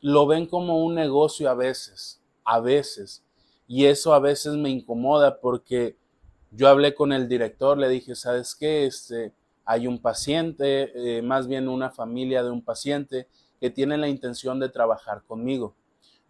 lo 0.00 0.28
ven 0.28 0.46
como 0.46 0.84
un 0.84 0.94
negocio 0.94 1.50
a 1.50 1.54
veces, 1.54 2.17
a 2.48 2.60
veces. 2.60 3.22
Y 3.66 3.84
eso 3.84 4.14
a 4.14 4.20
veces 4.20 4.54
me 4.54 4.70
incomoda 4.70 5.38
porque 5.38 5.96
yo 6.50 6.66
hablé 6.68 6.94
con 6.94 7.12
el 7.12 7.28
director, 7.28 7.76
le 7.76 7.90
dije, 7.90 8.14
¿sabes 8.14 8.54
qué? 8.54 8.86
Este, 8.86 9.34
hay 9.66 9.86
un 9.86 9.98
paciente, 9.98 10.90
eh, 10.94 11.20
más 11.20 11.46
bien 11.46 11.68
una 11.68 11.90
familia 11.90 12.42
de 12.42 12.50
un 12.50 12.62
paciente 12.62 13.28
que 13.60 13.68
tiene 13.68 13.98
la 13.98 14.08
intención 14.08 14.58
de 14.58 14.70
trabajar 14.70 15.22
conmigo. 15.24 15.74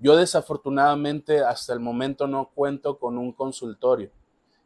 Yo 0.00 0.16
desafortunadamente 0.16 1.40
hasta 1.40 1.72
el 1.72 1.78
momento 1.78 2.26
no 2.26 2.50
cuento 2.52 2.98
con 2.98 3.16
un 3.16 3.32
consultorio. 3.32 4.10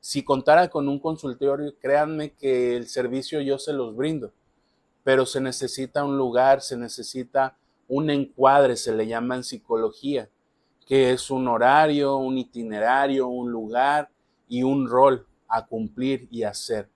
Si 0.00 0.25
contara 0.25 0.68
con 0.68 0.88
un 0.88 0.99
consultorio, 0.99 1.75
créanme 1.78 2.32
que 2.32 2.76
el 2.76 2.88
servicio 2.88 3.42
yo 3.42 3.59
se 3.59 3.75
los 3.75 3.94
brindo, 3.94 4.32
pero 5.04 5.26
se 5.26 5.40
necesita 5.40 6.02
un 6.02 6.16
lugar, 6.16 6.62
se 6.62 6.78
necesita 6.78 7.59
un 7.88 8.09
encuadre, 8.09 8.76
se 8.76 8.94
le 8.94 9.06
llama 9.06 9.37
en 9.37 9.44
psicología, 9.44 10.30
que 10.86 11.12
es 11.12 11.30
un 11.30 11.48
horario, 11.48 12.16
un 12.16 12.38
itinerario, 12.38 13.28
un 13.28 13.50
lugar 13.50 14.10
y 14.48 14.62
un 14.62 14.88
rol 14.88 15.26
a 15.48 15.66
cumplir 15.66 16.28
y 16.30 16.42
hacer. 16.42 16.90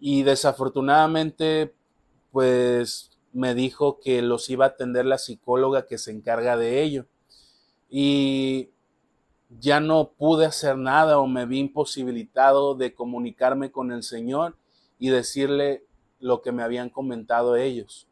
Y 0.00 0.22
desafortunadamente, 0.22 1.74
pues 2.30 3.10
me 3.32 3.54
dijo 3.54 3.98
que 4.00 4.22
los 4.22 4.50
iba 4.50 4.64
a 4.64 4.68
atender 4.68 5.06
la 5.06 5.18
psicóloga 5.18 5.86
que 5.86 5.98
se 5.98 6.10
encarga 6.10 6.56
de 6.56 6.82
ello. 6.82 7.06
Y 7.88 8.70
ya 9.48 9.80
no 9.80 10.12
pude 10.12 10.46
hacer 10.46 10.76
nada 10.76 11.18
o 11.18 11.26
me 11.26 11.46
vi 11.46 11.58
imposibilitado 11.58 12.74
de 12.74 12.94
comunicarme 12.94 13.70
con 13.70 13.92
el 13.92 14.02
Señor 14.02 14.56
y 14.98 15.10
decirle 15.10 15.84
lo 16.20 16.42
que 16.42 16.52
me 16.52 16.62
habían 16.62 16.90
comentado 16.90 17.56
ellos. 17.56 18.08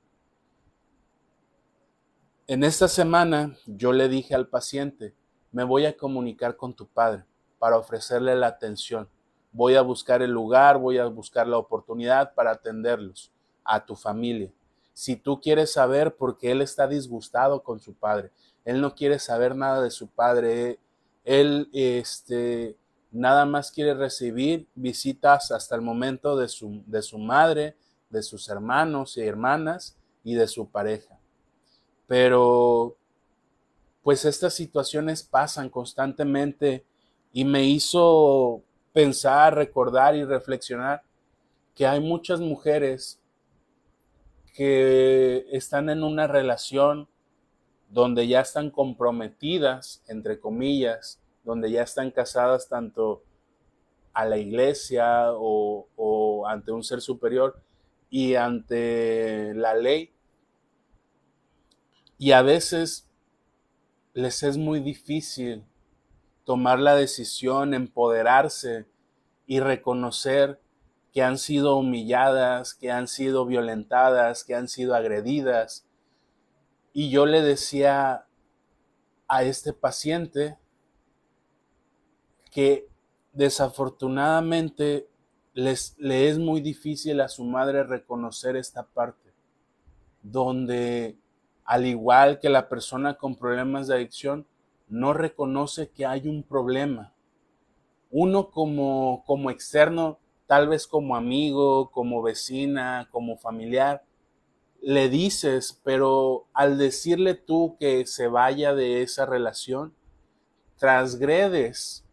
En 2.51 2.65
esta 2.65 2.89
semana 2.89 3.57
yo 3.65 3.93
le 3.93 4.09
dije 4.09 4.35
al 4.35 4.49
paciente, 4.49 5.15
me 5.53 5.63
voy 5.63 5.87
a 5.87 5.97
comunicar 5.97 6.57
con 6.57 6.75
tu 6.75 6.89
padre 6.89 7.25
para 7.61 7.79
ofrecerle 7.79 8.35
la 8.35 8.49
atención. 8.49 9.09
Voy 9.53 9.77
a 9.77 9.83
buscar 9.83 10.21
el 10.21 10.33
lugar, 10.33 10.77
voy 10.79 10.99
a 10.99 11.07
buscar 11.07 11.47
la 11.47 11.59
oportunidad 11.59 12.35
para 12.35 12.51
atenderlos, 12.51 13.31
a 13.63 13.87
tu 13.87 13.95
familia. 13.95 14.51
Si 14.93 15.15
tú 15.15 15.41
quieres 15.41 15.73
saber 15.73 16.17
por 16.17 16.39
qué 16.39 16.51
él 16.51 16.61
está 16.61 16.89
disgustado 16.89 17.63
con 17.63 17.79
su 17.79 17.95
padre, 17.95 18.33
él 18.65 18.81
no 18.81 18.97
quiere 18.97 19.21
saber 19.21 19.55
nada 19.55 19.81
de 19.81 19.93
su 19.93 20.09
padre, 20.09 20.81
él 21.23 21.71
este, 21.73 22.77
nada 23.13 23.45
más 23.45 23.71
quiere 23.71 23.95
recibir 23.95 24.67
visitas 24.75 25.53
hasta 25.53 25.77
el 25.77 25.83
momento 25.83 26.37
de 26.37 26.49
su, 26.49 26.83
de 26.85 27.03
su 27.03 27.17
madre, 27.17 27.77
de 28.09 28.25
sus 28.25 28.49
hermanos 28.49 29.17
y 29.19 29.21
hermanas 29.21 29.97
y 30.25 30.35
de 30.35 30.49
su 30.49 30.69
pareja. 30.69 31.20
Pero 32.11 32.97
pues 34.03 34.25
estas 34.25 34.53
situaciones 34.53 35.23
pasan 35.23 35.71
constantemente 35.71 36.85
y 37.33 37.45
me 37.45 37.63
hizo 37.63 38.65
pensar, 38.93 39.55
recordar 39.55 40.17
y 40.17 40.25
reflexionar 40.25 41.05
que 41.73 41.87
hay 41.87 42.01
muchas 42.01 42.41
mujeres 42.41 43.21
que 44.57 45.47
están 45.53 45.89
en 45.89 46.03
una 46.03 46.27
relación 46.27 47.07
donde 47.91 48.27
ya 48.27 48.41
están 48.41 48.71
comprometidas, 48.71 50.03
entre 50.09 50.41
comillas, 50.41 51.21
donde 51.45 51.71
ya 51.71 51.85
están 51.85 52.11
casadas 52.11 52.69
tanto 52.69 53.23
a 54.15 54.25
la 54.25 54.37
iglesia 54.37 55.27
o, 55.33 55.87
o 55.95 56.49
ante 56.49 56.73
un 56.73 56.83
ser 56.83 57.03
superior 57.03 57.63
y 58.11 58.35
ante 58.35 59.55
la 59.55 59.77
ley 59.77 60.11
y 62.21 62.33
a 62.33 62.43
veces 62.43 63.09
les 64.13 64.43
es 64.43 64.59
muy 64.59 64.81
difícil 64.81 65.65
tomar 66.45 66.79
la 66.79 66.95
decisión, 66.95 67.73
empoderarse 67.73 68.87
y 69.47 69.59
reconocer 69.61 70.61
que 71.15 71.23
han 71.23 71.39
sido 71.39 71.79
humilladas, 71.79 72.75
que 72.75 72.91
han 72.91 73.09
sido 73.09 73.47
violentadas, 73.47 74.45
que 74.45 74.55
han 74.55 74.69
sido 74.69 74.95
agredidas. 74.95 75.87
Y 76.93 77.09
yo 77.09 77.25
le 77.25 77.41
decía 77.41 78.27
a 79.27 79.43
este 79.43 79.73
paciente 79.73 80.59
que 82.51 82.87
desafortunadamente 83.33 85.09
les, 85.55 85.97
le 85.99 86.29
es 86.29 86.39
muy 86.39 86.61
difícil 86.61 87.23
a 87.23 87.29
su 87.29 87.45
madre 87.45 87.83
reconocer 87.83 88.57
esta 88.57 88.87
parte, 88.87 89.33
donde 90.23 91.17
al 91.71 91.87
igual 91.87 92.41
que 92.41 92.49
la 92.49 92.69
persona 92.69 93.15
con 93.15 93.37
problemas 93.37 93.87
de 93.87 93.95
adicción, 93.95 94.45
no 94.89 95.13
reconoce 95.13 95.89
que 95.89 96.05
hay 96.05 96.27
un 96.27 96.43
problema. 96.43 97.15
Uno 98.11 98.51
como, 98.51 99.23
como 99.25 99.53
externo, 99.53 100.19
tal 100.49 100.67
vez 100.67 100.89
como 100.89 101.15
amigo, 101.15 101.93
como 101.93 102.23
vecina, 102.23 103.09
como 103.13 103.37
familiar, 103.37 104.03
le 104.83 105.09
dices, 105.09 105.81
pero 105.85 106.49
al 106.55 106.77
decirle 106.77 107.35
tú 107.35 107.77
que 107.79 108.05
se 108.05 108.27
vaya 108.27 108.75
de 108.75 109.03
esa 109.03 109.25
relación, 109.25 109.95
transgredes, 110.77 112.05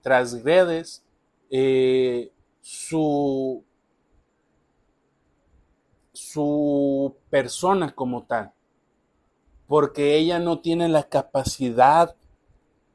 transgredes 0.00 1.04
eh, 1.50 2.32
su, 2.62 3.64
su 6.20 7.16
persona 7.30 7.94
como 7.94 8.24
tal, 8.24 8.52
porque 9.66 10.16
ella 10.16 10.38
no 10.38 10.60
tiene 10.60 10.88
la 10.88 11.04
capacidad 11.04 12.14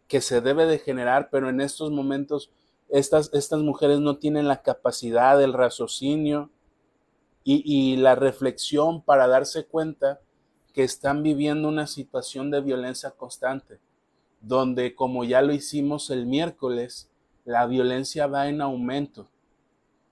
que 0.07 0.21
se 0.21 0.41
debe 0.41 0.67
de 0.67 0.77
generar, 0.77 1.29
pero 1.31 1.49
en 1.49 1.59
estos 1.59 1.91
momentos 1.91 2.51
estas, 2.87 3.31
estas 3.33 3.61
mujeres 3.61 3.99
no 3.99 4.17
tienen 4.17 4.47
la 4.47 4.61
capacidad, 4.61 5.41
el 5.41 5.53
raciocinio 5.53 6.51
y, 7.43 7.63
y 7.65 7.97
la 7.97 8.13
reflexión 8.13 9.01
para 9.01 9.27
darse 9.27 9.65
cuenta 9.65 10.21
que 10.71 10.83
están 10.83 11.23
viviendo 11.23 11.67
una 11.67 11.87
situación 11.87 12.51
de 12.51 12.61
violencia 12.61 13.09
constante, 13.11 13.79
donde 14.39 14.93
como 14.93 15.23
ya 15.23 15.41
lo 15.41 15.51
hicimos 15.51 16.11
el 16.11 16.27
miércoles, 16.27 17.09
la 17.43 17.65
violencia 17.65 18.27
va 18.27 18.47
en 18.49 18.61
aumento. 18.61 19.27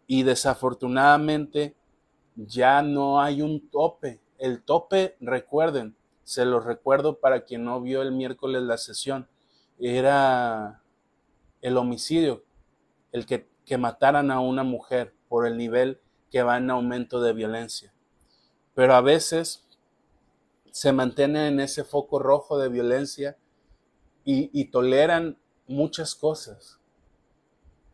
Y 0.08 0.24
desafortunadamente 0.24 1.76
ya 2.36 2.82
no 2.82 3.22
hay 3.22 3.42
un 3.42 3.70
tope. 3.70 4.20
El 4.38 4.64
tope, 4.64 5.16
recuerden, 5.20 5.96
se 6.24 6.46
lo 6.46 6.60
recuerdo 6.60 7.20
para 7.20 7.44
quien 7.46 7.64
no 7.64 7.82
vio 7.82 8.02
el 8.02 8.12
miércoles 8.12 8.64
la 8.64 8.78
sesión, 8.78 9.28
era 9.80 10.82
el 11.62 11.78
homicidio, 11.78 12.44
el 13.12 13.26
que, 13.26 13.48
que 13.66 13.78
mataran 13.78 14.32
a 14.32 14.40
una 14.40 14.64
mujer 14.64 15.14
por 15.30 15.48
el 15.48 15.58
nivel 15.58 16.00
que 16.30 16.44
va 16.44 16.58
en 16.58 16.70
aumento 16.70 17.22
de 17.22 17.34
violencia. 17.34 17.94
Pero 18.74 18.96
a 18.96 19.02
veces 19.02 19.66
se 20.72 20.92
mantienen 20.92 21.54
en 21.54 21.60
ese 21.60 21.84
foco 21.84 22.20
rojo 22.20 22.58
de 22.58 22.70
violencia 22.70 23.38
y, 24.26 24.50
y 24.60 24.66
toleran 24.66 25.38
muchas 25.68 26.16
cosas. 26.16 26.80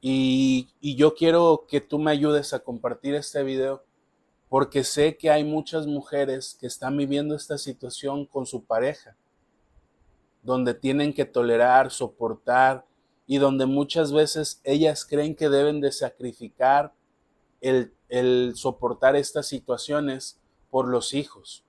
Y, 0.02 0.70
y, 0.80 0.96
yo 0.96 1.14
quiero 1.14 1.66
que 1.68 1.82
tú 1.82 2.00
me 2.00 2.12
ayudes 2.12 2.54
a 2.54 2.60
compartir 2.60 3.16
este 3.16 3.44
video 3.44 3.84
porque 4.50 4.84
sé 4.84 5.16
que 5.16 5.30
hay 5.30 5.44
muchas 5.44 5.86
mujeres 5.86 6.58
que 6.60 6.66
están 6.66 6.98
viviendo 6.98 7.36
esta 7.36 7.58
situación 7.60 8.26
con 8.26 8.48
su 8.48 8.66
pareja, 8.66 9.16
donde 10.42 10.74
tienen 10.74 11.14
que 11.14 11.26
tolerar, 11.26 11.92
soportar 11.92 12.86
y 13.28 13.38
donde 13.38 13.68
muchas 13.68 14.12
veces 14.12 14.60
ellas 14.64 15.06
creen 15.06 15.36
que 15.36 15.50
deben 15.50 15.82
de 15.82 15.92
sacrificar 15.92 16.94
el, 17.62 17.94
el 18.08 18.54
soportar 18.56 19.16
estas 19.16 19.48
situaciones 19.48 20.40
por 20.72 20.88
los 20.88 21.14
hijos, 21.14 21.64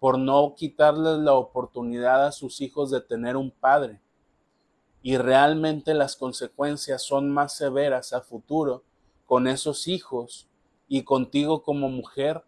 por 0.00 0.18
no 0.18 0.54
quitarles 0.56 1.18
la 1.18 1.34
oportunidad 1.34 2.26
a 2.26 2.32
sus 2.32 2.60
hijos 2.60 2.90
de 2.90 3.00
tener 3.00 3.36
un 3.36 3.52
padre. 3.52 4.00
Y 5.00 5.16
realmente 5.16 5.94
las 5.94 6.16
consecuencias 6.16 7.02
son 7.02 7.30
más 7.30 7.56
severas 7.56 8.12
a 8.12 8.20
futuro 8.20 8.82
con 9.26 9.46
esos 9.46 9.86
hijos 9.86 10.48
y 10.88 11.02
contigo 11.02 11.62
como 11.62 11.88
mujer, 11.88 12.44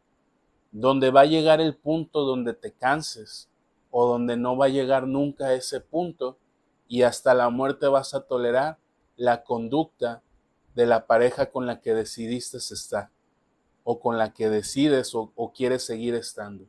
donde 0.71 1.11
va 1.11 1.23
a 1.23 1.27
llegar 1.27 1.61
el 1.61 1.75
punto 1.77 2.25
donde 2.25 2.55
te 2.55 2.73
canses 2.73 3.49
o 3.91 4.07
donde 4.07 4.37
no 4.37 4.57
va 4.57 4.67
a 4.67 4.71
llegar 4.71 5.07
nunca 5.07 5.55
ese 5.55 5.81
punto 5.81 6.39
y 6.89 7.03
hasta 7.03 7.35
la 7.35 7.51
muerte 7.51 7.87
vas 7.87 8.15
a 8.15 8.21
tolerar 8.21 8.79
la 9.17 9.43
conducta 9.43 10.23
de 10.75 10.87
la 10.87 11.07
pareja 11.07 11.51
con 11.51 11.67
la 11.67 11.81
que 11.81 11.95
decidiste 11.95 12.59
estar 12.59 13.11
o 13.85 14.01
con 14.01 14.19
la 14.19 14.33
que 14.33 14.51
decides 14.51 15.15
o, 15.15 15.53
quieres 15.55 15.85
seguir 15.85 16.15
estando. 16.15 16.67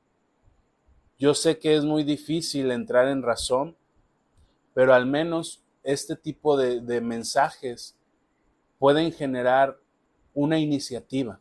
Yo 1.18 1.34
sé 1.34 1.60
que 1.60 1.76
es 1.76 1.84
muy 1.84 2.04
difícil 2.04 2.72
entrar 2.72 3.10
en 3.10 3.22
razón, 3.22 3.76
pero 4.74 4.94
al 4.94 5.06
menos 5.06 5.62
este 5.84 6.16
tipo 6.16 6.56
de, 6.56 6.80
de 6.80 7.02
mensajes 7.02 7.98
pueden 8.78 9.12
generar 9.12 9.78
una 10.34 10.58
iniciativa. 10.58 11.40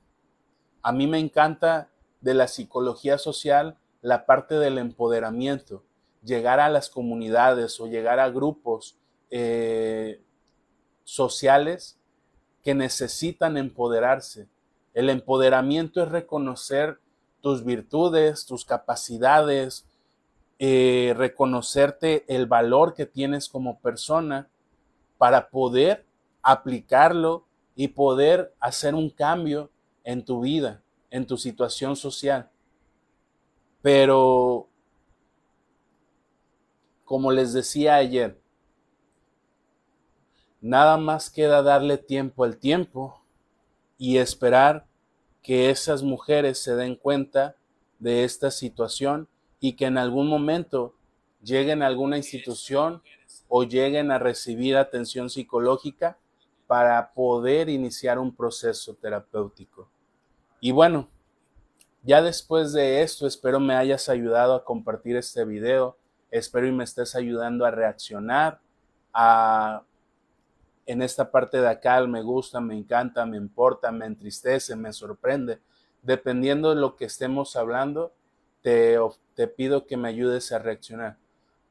A 0.83 0.93
mí 0.93 1.07
me 1.07 1.19
encanta 1.19 1.89
de 2.21 2.35
la 2.35 2.49
psicología 2.49 3.19
social 3.19 3.77
la 4.03 4.27
parte 4.27 4.55
del 4.59 4.79
empoderamiento, 4.79 5.83
llegar 6.23 6.61
a 6.61 6.69
las 6.69 6.89
comunidades 6.89 7.81
o 7.81 7.87
llegar 7.87 8.21
a 8.21 8.31
grupos 8.31 8.97
eh, 9.31 10.21
sociales 11.05 11.99
que 12.63 12.75
necesitan 12.75 13.57
empoderarse. 13.57 14.49
El 14.95 15.11
empoderamiento 15.11 16.03
es 16.03 16.09
reconocer 16.09 16.99
tus 17.41 17.65
virtudes, 17.65 18.47
tus 18.47 18.65
capacidades, 18.65 19.87
eh, 20.59 21.15
reconocerte 21.17 22.25
el 22.27 22.47
valor 22.47 22.95
que 22.95 23.07
tienes 23.07 23.49
como 23.49 23.79
persona 23.79 24.49
para 25.17 25.51
poder 25.51 26.05
aplicarlo 26.43 27.45
y 27.77 27.89
poder 27.89 28.55
hacer 28.59 28.95
un 28.95 29.09
cambio 29.11 29.71
en 30.09 30.25
tu 30.25 30.41
vida, 30.41 30.83
en 31.11 31.27
tu 31.27 31.37
situación 31.37 31.95
social. 31.95 32.51
Pero, 33.83 34.69
como 37.05 37.31
les 37.31 37.53
decía 37.53 37.97
ayer, 37.97 38.41
Nada 40.61 40.97
más 40.97 41.31
queda 41.31 41.63
darle 41.63 41.99
tiempo 41.99 42.43
al 42.43 42.57
tiempo 42.57 43.23
y 43.97 44.17
esperar 44.17 44.87
que 45.41 45.71
esas 45.71 46.03
mujeres 46.03 46.59
se 46.59 46.75
den 46.75 46.97
cuenta 46.97 47.55
de 48.01 48.25
esta 48.25 48.51
situación 48.51 49.29
y 49.61 49.75
que 49.75 49.87
en 49.87 49.99
algún 49.99 50.27
momento 50.27 50.95
lleguen 51.45 51.83
a 51.83 51.87
alguna 51.87 52.17
institución 52.17 53.03
o 53.47 53.63
lleguen 53.63 54.11
a 54.11 54.19
recibir 54.19 54.77
atención 54.77 55.31
psicológica 55.31 56.19
para 56.67 57.13
poder 57.13 57.69
iniciar 57.69 58.19
un 58.19 58.35
proceso 58.35 58.95
terapéutico. 58.95 59.89
Y 60.61 60.73
bueno, 60.73 61.09
ya 62.03 62.23
después 62.23 62.73
de 62.73 63.03
esto 63.03 63.27
espero 63.27 63.61
me 63.61 63.75
hayas 63.75 64.09
ayudado 64.09 64.55
a 64.55 64.65
compartir 64.65 65.17
este 65.17 65.45
video, 65.45 65.97
espero 66.31 66.67
y 66.67 66.73
me 66.73 66.85
estés 66.85 67.15
ayudando 67.15 67.65
a 67.65 67.71
reaccionar, 67.71 68.61
a 69.13 69.83
en 70.89 71.03
esta 71.03 71.31
parte 71.31 71.61
de 71.61 71.69
acá 71.69 72.01
me 72.07 72.23
gusta, 72.23 72.61
me 72.61 72.75
encanta, 72.75 73.27
me 73.27 73.37
importa, 73.37 73.93
me 73.93 74.07
entristece, 74.07 74.75
me 74.75 74.91
sorprende. 74.95 75.61
Dependiendo 76.03 76.71
de 76.71 76.81
lo 76.81 76.97
que 76.97 77.05
estemos 77.05 77.57
hablando, 77.57 78.15
te, 78.63 78.97
te 79.35 79.49
pido 79.49 79.87
que 79.87 79.99
me 79.99 80.09
ayudes 80.09 80.51
a 80.51 80.59
reaccionar. 80.59 81.19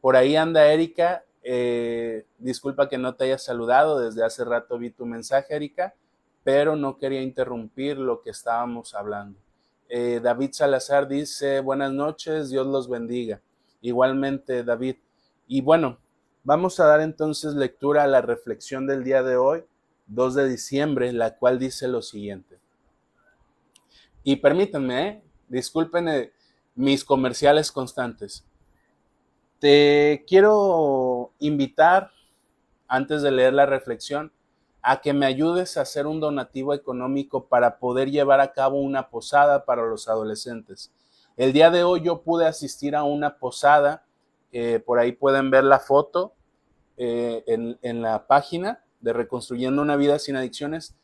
Por 0.02 0.15
ahí 0.15 0.36
anda 0.36 0.71
Erika. 0.71 1.23
Eh, 1.41 2.28
disculpa 2.38 2.89
que 2.89 3.00
no 3.00 3.15
te 3.15 3.23
haya 3.23 3.39
saludado. 3.39 4.00
Desde 4.00 4.23
hace 4.23 4.45
rato 4.45 4.78
vi 4.78 4.91
tu 4.91 5.08
mensaje, 5.08 5.56
Erika, 5.56 5.95
pero 6.47 6.77
no 6.77 6.97
quería 6.97 7.21
interrumpir 7.21 7.97
lo 7.97 8.21
que 8.21 8.29
estábamos 8.29 8.93
hablando. 8.93 9.38
Eh, 9.89 10.21
David 10.23 10.51
Salazar 10.53 11.05
dice, 11.05 11.60
buenas 11.60 11.91
noches, 11.91 12.49
Dios 12.49 12.65
los 12.65 12.88
bendiga. 12.88 13.41
Igualmente, 13.81 14.63
David. 14.63 14.95
Y 15.45 15.60
bueno, 15.60 15.97
Vamos 16.47 16.79
a 16.79 16.86
dar 16.86 17.01
entonces 17.01 17.55
lectura 17.55 18.05
a 18.05 18.07
la 18.07 18.21
reflexión 18.21 18.88
del 18.88 19.03
día 19.03 19.21
de 19.21 19.36
hoy, 19.36 19.65
2 20.05 20.33
de 20.33 20.47
diciembre, 20.47 21.12
la 21.12 21.36
cual 21.36 21.60
dice 21.60 21.89
lo 21.89 22.01
siguiente. 22.01 22.57
Y 24.23 24.38
permítanme, 24.38 25.07
¿eh? 25.07 25.23
disculpen 25.49 26.07
eh, 26.07 26.31
mis 26.73 27.03
comerciales 27.03 27.69
constantes. 27.69 28.45
Te 29.60 30.23
quiero 30.25 31.33
invitar, 31.39 32.12
antes 32.88 33.23
de 33.23 33.31
leer 33.31 33.53
la 33.53 33.65
reflexión, 33.65 34.31
a 34.89 35.02
que 35.02 35.12
me 35.12 35.26
ayudes 35.26 35.76
a 35.76 35.82
hacer 35.82 36.08
un 36.08 36.21
donativo 36.21 36.73
económico 36.73 37.47
para 37.47 37.78
poder 37.78 38.10
llevar 38.10 38.39
a 38.39 38.54
cabo 38.54 38.80
una 38.80 39.10
posada 39.10 39.65
para 39.65 39.86
los 39.86 40.08
adolescentes. 40.08 40.93
El 41.36 41.52
día 41.52 41.69
de 41.69 41.84
hoy 41.84 42.04
yo 42.04 42.21
pude 42.21 42.45
asistir 42.45 42.95
a 42.95 43.04
una 43.04 43.38
posada, 43.38 44.06
eh, 44.54 44.80
por 44.80 44.97
ahí 44.97 45.12
pueden 45.12 45.52
ver 45.52 45.65
la 45.65 45.80
foto, 45.80 46.32
eh, 46.95 47.43
en, 47.47 48.02
la 48.02 48.28
página 48.28 48.82
de 49.02 49.12
Reconstruyendo 49.12 49.82
una 49.82 49.97
vida 49.97 50.19
sin 50.19 50.38
adicciones, 50.38 50.95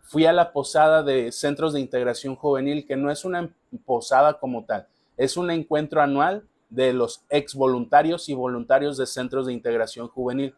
fui 0.00 0.24
a 0.24 0.32
la 0.32 0.52
posada 0.52 1.02
de 1.02 1.32
Centros 1.32 1.72
de 1.72 1.80
Integración 1.80 2.36
Juvenil, 2.36 2.86
que 2.86 2.96
no 2.96 3.10
es 3.10 3.24
una 3.24 3.52
posada 3.84 4.38
como 4.38 4.64
tal, 4.64 4.86
es 5.16 5.36
un 5.36 5.50
encuentro 5.50 6.00
anual 6.02 6.46
de 6.70 6.92
los 6.92 7.24
ex 7.30 7.56
voluntarios 7.56 8.28
y 8.28 8.34
voluntarios 8.34 8.96
de 8.96 9.06
Centros 9.06 9.46
de 9.46 9.54
Integración 9.54 10.06
Juvenil. 10.06 10.54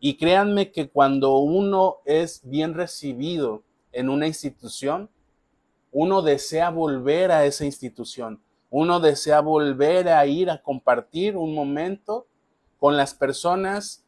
Y 0.00 0.16
créanme 0.16 0.72
que 0.72 0.88
cuando 0.88 1.36
uno 1.36 1.98
es 2.06 2.40
bien 2.42 2.72
recibido 2.72 3.62
en 3.92 4.08
una 4.08 4.26
institución, 4.26 5.10
uno 5.92 6.22
desea 6.22 6.70
volver 6.70 7.30
a 7.30 7.44
esa 7.44 7.66
institución, 7.66 8.40
uno 8.70 8.98
desea 8.98 9.40
volver 9.40 10.08
a 10.08 10.24
ir 10.24 10.48
a 10.50 10.62
compartir 10.62 11.36
un 11.36 11.54
momento 11.54 12.26
con 12.78 12.96
las 12.96 13.12
personas 13.12 14.04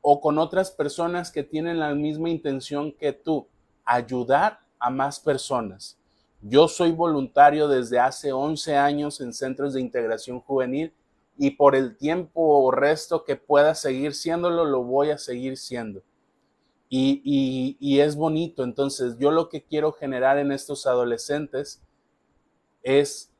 o 0.00 0.20
con 0.20 0.38
otras 0.38 0.70
personas 0.70 1.30
que 1.30 1.42
tienen 1.42 1.78
la 1.78 1.94
misma 1.94 2.30
intención 2.30 2.92
que 2.92 3.12
tú, 3.12 3.46
ayudar 3.84 4.60
a 4.78 4.88
más 4.88 5.20
personas. 5.20 5.98
Yo 6.40 6.68
soy 6.68 6.92
voluntario 6.92 7.68
desde 7.68 7.98
hace 7.98 8.32
11 8.32 8.76
años 8.76 9.20
en 9.20 9.34
centros 9.34 9.74
de 9.74 9.80
integración 9.80 10.40
juvenil 10.40 10.92
y 11.38 11.52
por 11.52 11.76
el 11.76 11.96
tiempo 11.96 12.40
o 12.42 12.70
resto 12.70 13.24
que 13.24 13.36
pueda 13.36 13.74
seguir 13.74 14.14
siéndolo, 14.14 14.64
lo 14.64 14.82
voy 14.82 15.10
a 15.10 15.18
seguir 15.18 15.56
siendo. 15.56 16.02
Y, 16.90 17.76
y 17.78 18.00
es 18.00 18.16
bonito. 18.16 18.64
Entonces, 18.64 19.16
yo 19.18 19.30
lo 19.30 19.48
que 19.48 19.62
quiero 19.62 19.92
generar 19.92 20.38
en 20.38 20.52
estos 20.52 20.86
adolescentes 20.86 21.82
es 22.82 23.30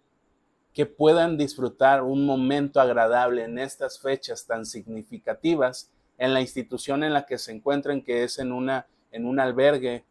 que 0.75 0.87
puedan 0.87 1.37
disfrutar 1.37 2.03
un 2.03 2.25
momento 2.25 2.81
agradable 2.81 3.43
en 3.45 3.59
estas 3.59 3.99
fechas 3.99 4.47
tan 4.47 4.65
significativas 4.65 5.91
en 6.19 6.35
la 6.35 6.41
institución 6.41 7.03
en 7.05 7.15
la 7.15 7.27
que 7.27 7.39
se 7.39 7.53
encuentren, 7.53 8.05
que 8.05 8.25
es 8.25 8.39
en, 8.39 8.53
una, 8.53 8.87
en 9.11 9.27
un 9.27 9.41
albergue 9.41 10.05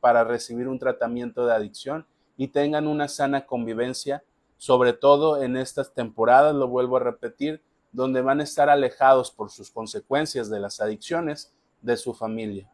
para 0.00 0.24
recibir 0.24 0.66
un 0.66 0.78
tratamiento 0.78 1.46
de 1.46 1.54
adicción 1.54 2.06
y 2.36 2.48
tengan 2.48 2.88
una 2.88 3.08
sana 3.08 3.46
convivencia, 3.46 4.24
sobre 4.62 4.92
todo 4.92 5.42
en 5.42 5.56
estas 5.56 5.92
temporadas, 5.92 6.54
lo 6.54 6.68
vuelvo 6.68 6.96
a 6.96 7.00
repetir, 7.00 7.60
donde 7.90 8.22
van 8.22 8.38
a 8.38 8.44
estar 8.44 8.70
alejados 8.70 9.32
por 9.32 9.50
sus 9.50 9.72
consecuencias 9.72 10.48
de 10.48 10.60
las 10.60 10.80
adicciones 10.80 11.52
de 11.80 11.96
su 11.96 12.14
familia. 12.14 12.70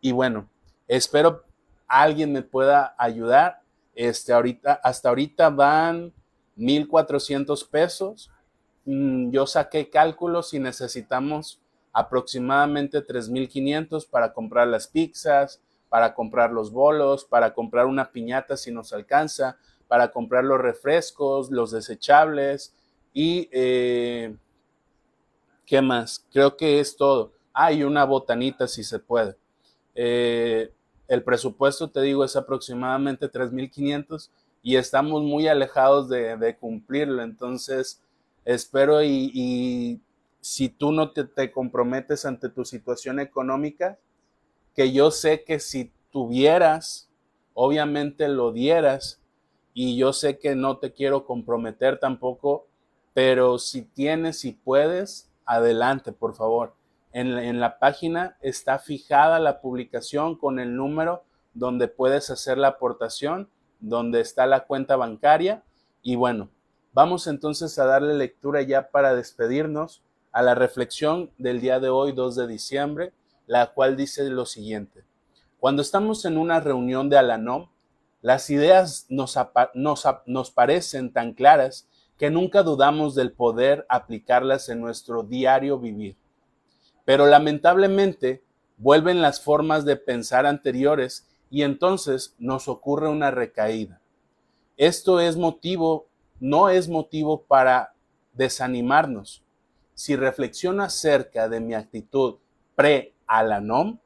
Y 0.00 0.12
bueno, 0.12 0.48
espero 0.86 1.42
alguien 1.88 2.32
me 2.32 2.42
pueda 2.42 2.94
ayudar. 2.96 3.62
Este, 3.96 4.32
ahorita, 4.32 4.74
hasta 4.74 5.08
ahorita 5.08 5.50
van 5.50 6.12
1.400 6.56 7.68
pesos. 7.68 8.30
Mm, 8.84 9.32
yo 9.32 9.44
saqué 9.48 9.90
cálculos 9.90 10.54
y 10.54 10.60
necesitamos 10.60 11.60
aproximadamente 11.92 13.04
3.500 13.04 14.08
para 14.08 14.32
comprar 14.32 14.68
las 14.68 14.86
pizzas, 14.86 15.60
para 15.88 16.14
comprar 16.14 16.52
los 16.52 16.70
bolos, 16.70 17.24
para 17.24 17.52
comprar 17.52 17.86
una 17.86 18.12
piñata 18.12 18.56
si 18.56 18.70
nos 18.70 18.92
alcanza, 18.92 19.58
para 19.88 20.10
comprar 20.10 20.44
los 20.44 20.60
refrescos, 20.60 21.50
los 21.50 21.70
desechables 21.70 22.74
y 23.12 23.48
eh, 23.52 24.34
¿qué 25.66 25.82
más? 25.82 26.24
Creo 26.32 26.56
que 26.56 26.80
es 26.80 26.96
todo. 26.96 27.32
Ah, 27.52 27.72
y 27.72 27.82
una 27.84 28.04
botanita 28.04 28.66
si 28.66 28.82
se 28.82 28.98
puede. 28.98 29.36
Eh, 29.94 30.72
el 31.06 31.22
presupuesto, 31.22 31.90
te 31.90 32.00
digo, 32.00 32.24
es 32.24 32.34
aproximadamente 32.34 33.30
3.500 33.30 34.30
y 34.62 34.76
estamos 34.76 35.22
muy 35.22 35.46
alejados 35.46 36.08
de, 36.08 36.56
cumplirlo. 36.58 37.22
Entonces, 37.22 38.02
espero 38.44 39.02
y 39.02 40.00
si 40.44 40.68
tú 40.68 40.92
no 40.92 41.10
te, 41.10 41.50
comprometes 41.50 42.26
ante 42.26 42.50
tu 42.50 42.66
situación 42.66 43.18
económica, 43.18 43.98
que 44.74 44.92
yo 44.92 45.10
sé 45.10 45.42
que 45.42 45.58
si 45.58 45.90
tuvieras, 46.12 47.08
obviamente 47.54 48.28
lo 48.28 48.52
dieras, 48.52 49.22
y 49.74 49.96
yo 49.96 50.12
sé 50.12 50.38
que 50.38 50.54
no 50.54 50.78
te 50.78 50.92
quiero 50.92 51.26
comprometer 51.26 51.98
tampoco, 51.98 52.68
pero 53.12 53.58
si 53.58 53.82
tienes 53.82 54.44
y 54.44 54.52
puedes, 54.52 55.30
adelante, 55.44 56.12
por 56.12 56.34
favor. 56.34 56.74
En, 57.12 57.36
en, 57.38 57.60
la 57.60 57.78
página 57.78 58.36
está 58.40 58.78
fijada 58.78 59.38
la 59.38 59.60
publicación 59.60 60.36
con 60.36 60.58
el 60.58 60.74
número 60.74 61.24
donde 61.52 61.88
puedes 61.88 62.30
hacer 62.30 62.56
la 62.56 62.68
aportación, 62.68 63.48
donde 63.80 64.20
está 64.20 64.46
la 64.46 64.64
cuenta 64.66 64.96
bancaria. 64.96 65.62
Y 66.02 66.16
bueno, 66.16 66.48
vamos 66.92 67.26
entonces 67.26 67.78
a 67.78 67.84
darle 67.84 68.14
lectura 68.14 68.62
ya 68.62 68.90
para 68.90 69.14
despedirnos 69.14 70.02
a 70.32 70.42
la 70.42 70.54
reflexión 70.54 71.30
del 71.38 71.60
día 71.60 71.78
de 71.78 71.88
hoy, 71.88 72.12
2 72.12 72.34
de 72.36 72.46
diciembre, 72.48 73.12
la 73.46 73.72
cual 73.72 73.96
dice 73.96 74.28
lo 74.30 74.46
siguiente. 74.46 75.04
Cuando 75.60 75.82
estamos 75.82 76.24
en 76.24 76.36
una 76.36 76.60
reunión 76.60 77.08
de 77.08 77.18
Alanom, 77.18 77.68
las 78.24 78.48
ideas 78.48 79.04
nos, 79.10 79.38
nos, 79.74 80.08
nos 80.24 80.50
parecen 80.50 81.12
tan 81.12 81.34
claras 81.34 81.86
que 82.16 82.30
nunca 82.30 82.62
dudamos 82.62 83.14
del 83.14 83.32
poder 83.32 83.84
aplicarlas 83.90 84.70
en 84.70 84.80
nuestro 84.80 85.24
diario 85.24 85.78
vivir. 85.78 86.16
Pero 87.04 87.26
lamentablemente 87.26 88.42
vuelven 88.78 89.20
las 89.20 89.42
formas 89.42 89.84
de 89.84 89.96
pensar 89.96 90.46
anteriores 90.46 91.28
y 91.50 91.64
entonces 91.64 92.34
nos 92.38 92.66
ocurre 92.66 93.10
una 93.10 93.30
recaída. 93.30 94.00
Esto 94.78 95.20
es 95.20 95.36
motivo, 95.36 96.06
no 96.40 96.70
es 96.70 96.88
motivo 96.88 97.42
para 97.42 97.92
desanimarnos. 98.32 99.42
Si 99.92 100.16
reflexiono 100.16 100.82
acerca 100.82 101.50
de 101.50 101.60
mi 101.60 101.74
actitud 101.74 102.36
pre-alanom, 102.74 103.98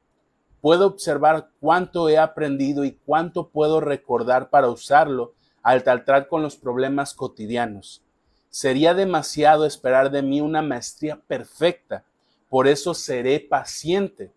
puedo 0.69 0.87
observar 0.87 1.49
cuánto 1.61 2.11
he 2.11 2.19
aprendido 2.19 2.85
y 2.85 2.93
cuánto 2.93 3.49
puedo 3.49 3.81
recordar 3.81 4.51
para 4.51 4.69
usarlo 4.69 5.33
al 5.63 5.83
tratar 5.83 6.29
con 6.29 6.43
los 6.43 6.57
problemas 6.57 7.15
cotidianos. 7.15 8.03
Sería 8.51 8.93
demasiado 8.93 9.65
esperar 9.65 10.11
de 10.11 10.21
mí 10.21 10.43
una 10.43 10.61
maestría 10.61 11.17
perfecta, 11.27 12.05
por 12.51 12.69
eso 12.69 12.93
seré 12.93 13.41
paciente. 13.41 14.31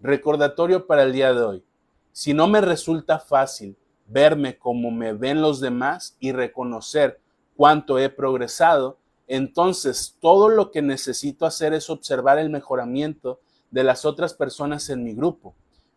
Recordatorio 0.00 0.86
para 0.86 1.02
el 1.02 1.12
día 1.12 1.34
de 1.34 1.42
hoy. 1.42 1.64
Si 2.10 2.32
no 2.32 2.48
me 2.48 2.62
resulta 2.62 3.18
fácil 3.18 3.76
verme 4.06 4.56
como 4.56 4.90
me 4.90 5.12
ven 5.12 5.42
los 5.42 5.60
demás 5.60 6.16
y 6.20 6.32
reconocer 6.32 7.20
cuánto 7.54 7.98
he 7.98 8.08
progresado, 8.08 8.96
entonces 9.26 10.16
todo 10.22 10.48
lo 10.48 10.70
que 10.70 10.80
necesito 10.80 11.44
hacer 11.44 11.74
es 11.74 11.90
observar 11.90 12.38
el 12.38 12.48
mejoramiento 12.48 13.40
de 13.70 13.84
las 13.84 14.06
otras 14.06 14.32
personas 14.32 14.88
en 14.88 15.04
mi 15.04 15.12
grupo. 15.12 15.54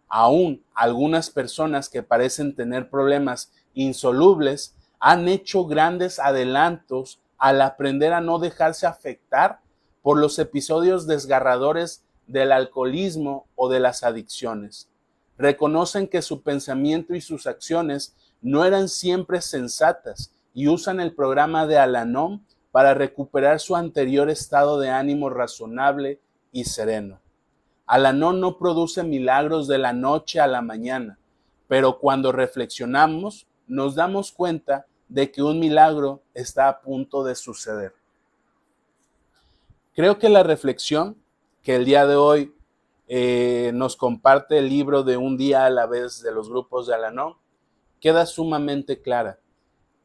Aún 0.10 0.63
algunas 0.74 1.30
personas 1.30 1.88
que 1.88 2.04
parecen 2.04 2.56
tener 2.56 2.89
problemas 2.89 3.52
insolubles 3.74 4.76
han 5.00 5.28
hecho 5.28 5.65
grandes 5.65 6.19
adelantos 6.19 7.22
al 7.38 7.62
aprender 7.62 8.12
a 8.12 8.19
no 8.19 8.39
dejarse 8.39 8.86
afectar 8.86 9.62
por 10.02 10.17
los 10.17 10.39
episodios 10.39 11.08
desgarradores 11.08 12.04
del 12.28 12.52
alcoholismo 12.52 13.48
o 13.56 13.69
de 13.69 13.80
las 13.80 14.04
adicciones. 14.04 14.89
Reconocen 15.38 16.08
que 16.08 16.22
su 16.22 16.41
pensamiento 16.41 17.15
y 17.15 17.22
sus 17.22 17.48
acciones 17.48 18.15
no 18.41 18.65
eran 18.65 18.89
siempre 18.89 19.41
sensatas 19.41 20.32
y 20.54 20.67
usan 20.67 21.00
el 21.00 21.13
programa 21.13 21.65
de 21.65 21.78
Alanom 21.78 22.43
para 22.72 22.93
recuperar 22.93 23.60
su 23.60 23.76
anterior 23.76 24.30
estado 24.30 24.80
de 24.80 24.89
ánimo 24.89 25.30
razonable 25.30 26.19
y 26.52 26.65
sereno. 26.65 27.19
Alanon 27.89 28.39
no 28.39 28.60
produce 28.60 29.02
milagros 29.02 29.67
de 29.67 29.80
la 29.80 29.93
noche 29.93 30.39
a 30.39 30.45
la 30.45 30.62
mañana, 30.62 31.17
pero 31.67 31.97
cuando 31.97 32.32
reflexionamos 32.32 33.47
nos 33.65 33.95
damos 33.95 34.32
cuenta 34.32 34.86
de 35.08 35.32
que 35.32 35.41
un 35.41 35.60
milagro 35.60 36.21
está 36.36 36.69
a 36.69 36.82
punto 36.82 37.23
de 37.23 37.34
suceder. 37.34 37.93
Creo 39.95 40.19
que 40.19 40.30
la 40.30 40.43
reflexión 40.43 41.17
que 41.63 41.78
el 41.78 41.86
día 41.86 42.06
de 42.06 42.15
hoy 42.15 42.54
eh, 43.08 43.71
nos 43.73 43.95
comparte 43.95 44.60
el 44.60 44.69
libro 44.69 45.02
de 45.02 45.17
Un 45.17 45.36
día 45.36 45.65
a 45.65 45.71
la 45.71 45.88
vez 45.88 46.21
de 46.21 46.32
los 46.32 46.47
grupos 46.47 46.86
de 46.86 46.93
Alanon 46.93 47.38
queda 47.99 48.28
sumamente 48.28 49.02
clara. 49.02 49.39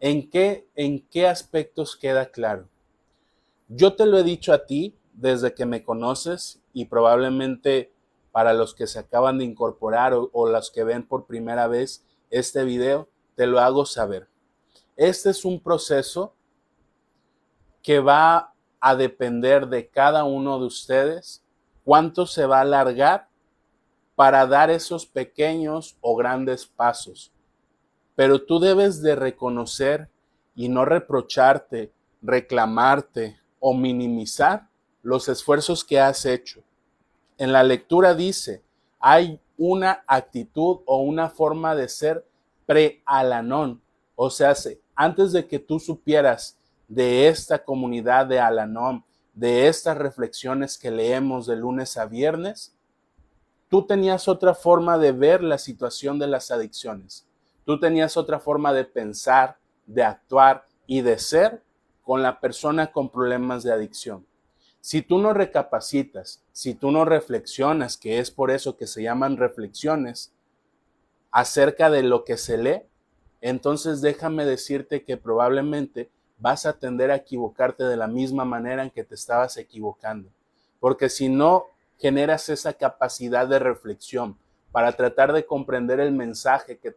¿En 0.00 0.30
qué, 0.30 0.66
¿En 0.74 1.06
qué 1.08 1.26
aspectos 1.26 1.96
queda 1.96 2.30
claro? 2.30 2.66
Yo 3.68 3.94
te 3.94 4.06
lo 4.06 4.16
he 4.16 4.22
dicho 4.22 4.54
a 4.54 4.64
ti 4.64 4.96
desde 5.12 5.52
que 5.52 5.66
me 5.66 5.84
conoces 5.84 6.63
y 6.74 6.84
probablemente 6.86 7.92
para 8.32 8.52
los 8.52 8.74
que 8.74 8.86
se 8.86 8.98
acaban 8.98 9.38
de 9.38 9.44
incorporar 9.44 10.12
o, 10.12 10.28
o 10.32 10.48
los 10.48 10.70
que 10.70 10.84
ven 10.84 11.06
por 11.06 11.24
primera 11.24 11.66
vez 11.68 12.04
este 12.30 12.64
video, 12.64 13.08
te 13.36 13.46
lo 13.46 13.60
hago 13.60 13.86
saber. 13.86 14.28
Este 14.96 15.30
es 15.30 15.44
un 15.44 15.60
proceso 15.60 16.34
que 17.82 18.00
va 18.00 18.52
a 18.80 18.96
depender 18.96 19.68
de 19.68 19.88
cada 19.88 20.24
uno 20.24 20.58
de 20.58 20.66
ustedes 20.66 21.42
cuánto 21.84 22.26
se 22.26 22.46
va 22.46 22.58
a 22.58 22.62
alargar 22.62 23.28
para 24.14 24.46
dar 24.46 24.70
esos 24.70 25.06
pequeños 25.06 25.96
o 26.00 26.16
grandes 26.16 26.66
pasos. 26.66 27.32
Pero 28.14 28.42
tú 28.42 28.58
debes 28.58 29.02
de 29.02 29.16
reconocer 29.16 30.08
y 30.54 30.68
no 30.68 30.84
reprocharte, 30.84 31.92
reclamarte 32.22 33.40
o 33.58 33.74
minimizar 33.74 34.68
los 35.04 35.28
esfuerzos 35.28 35.84
que 35.84 36.00
has 36.00 36.26
hecho. 36.26 36.64
En 37.38 37.52
la 37.52 37.62
lectura 37.62 38.14
dice, 38.14 38.64
hay 38.98 39.38
una 39.56 40.02
actitud 40.08 40.78
o 40.86 41.02
una 41.02 41.28
forma 41.30 41.76
de 41.76 41.88
ser 41.88 42.26
pre-alanón, 42.66 43.80
o 44.16 44.30
sea, 44.30 44.54
antes 44.94 45.32
de 45.32 45.46
que 45.46 45.58
tú 45.58 45.78
supieras 45.78 46.58
de 46.88 47.28
esta 47.28 47.64
comunidad 47.64 48.26
de 48.26 48.40
Alanón, 48.40 49.04
de 49.34 49.66
estas 49.66 49.96
reflexiones 49.98 50.78
que 50.78 50.90
leemos 50.90 51.46
de 51.46 51.56
lunes 51.56 51.96
a 51.96 52.06
viernes, 52.06 52.74
tú 53.68 53.86
tenías 53.86 54.28
otra 54.28 54.54
forma 54.54 54.98
de 54.98 55.12
ver 55.12 55.42
la 55.42 55.58
situación 55.58 56.18
de 56.18 56.28
las 56.28 56.50
adicciones. 56.50 57.26
Tú 57.64 57.80
tenías 57.80 58.16
otra 58.16 58.38
forma 58.38 58.72
de 58.72 58.84
pensar, 58.84 59.58
de 59.86 60.04
actuar 60.04 60.66
y 60.86 61.00
de 61.00 61.18
ser 61.18 61.62
con 62.02 62.22
la 62.22 62.38
persona 62.38 62.92
con 62.92 63.08
problemas 63.08 63.64
de 63.64 63.72
adicción. 63.72 64.24
Si 64.84 65.00
tú 65.00 65.16
no 65.16 65.32
recapacitas, 65.32 66.42
si 66.52 66.74
tú 66.74 66.90
no 66.90 67.06
reflexionas, 67.06 67.96
que 67.96 68.18
es 68.18 68.30
por 68.30 68.50
eso 68.50 68.76
que 68.76 68.86
se 68.86 69.02
llaman 69.02 69.38
reflexiones, 69.38 70.34
acerca 71.30 71.88
de 71.88 72.02
lo 72.02 72.26
que 72.26 72.36
se 72.36 72.58
lee, 72.58 72.82
entonces 73.40 74.02
déjame 74.02 74.44
decirte 74.44 75.02
que 75.02 75.16
probablemente 75.16 76.10
vas 76.36 76.66
a 76.66 76.78
tender 76.78 77.10
a 77.10 77.16
equivocarte 77.16 77.84
de 77.84 77.96
la 77.96 78.08
misma 78.08 78.44
manera 78.44 78.82
en 78.82 78.90
que 78.90 79.04
te 79.04 79.14
estabas 79.14 79.56
equivocando. 79.56 80.28
Porque 80.80 81.08
si 81.08 81.30
no 81.30 81.64
generas 81.96 82.50
esa 82.50 82.74
capacidad 82.74 83.48
de 83.48 83.60
reflexión 83.60 84.36
para 84.70 84.92
tratar 84.92 85.32
de 85.32 85.46
comprender 85.46 85.98
el 85.98 86.12
mensaje 86.12 86.76
que, 86.76 86.94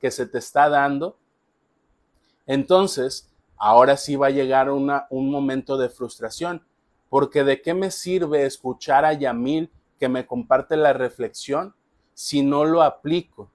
que 0.00 0.10
se 0.10 0.24
te 0.24 0.38
está 0.38 0.70
dando, 0.70 1.18
entonces 2.46 3.28
ahora 3.58 3.98
sí 3.98 4.16
va 4.16 4.28
a 4.28 4.30
llegar 4.30 4.70
una, 4.70 5.06
un 5.10 5.30
momento 5.30 5.76
de 5.76 5.90
frustración. 5.90 6.64
Porque 7.08 7.44
de 7.44 7.62
qué 7.62 7.74
me 7.74 7.90
sirve 7.90 8.44
escuchar 8.44 9.04
a 9.04 9.12
Yamil 9.12 9.70
que 9.98 10.08
me 10.08 10.26
comparte 10.26 10.76
la 10.76 10.92
reflexión 10.92 11.74
si 12.14 12.42
no 12.42 12.64
lo 12.64 12.82
aplico 12.82 13.50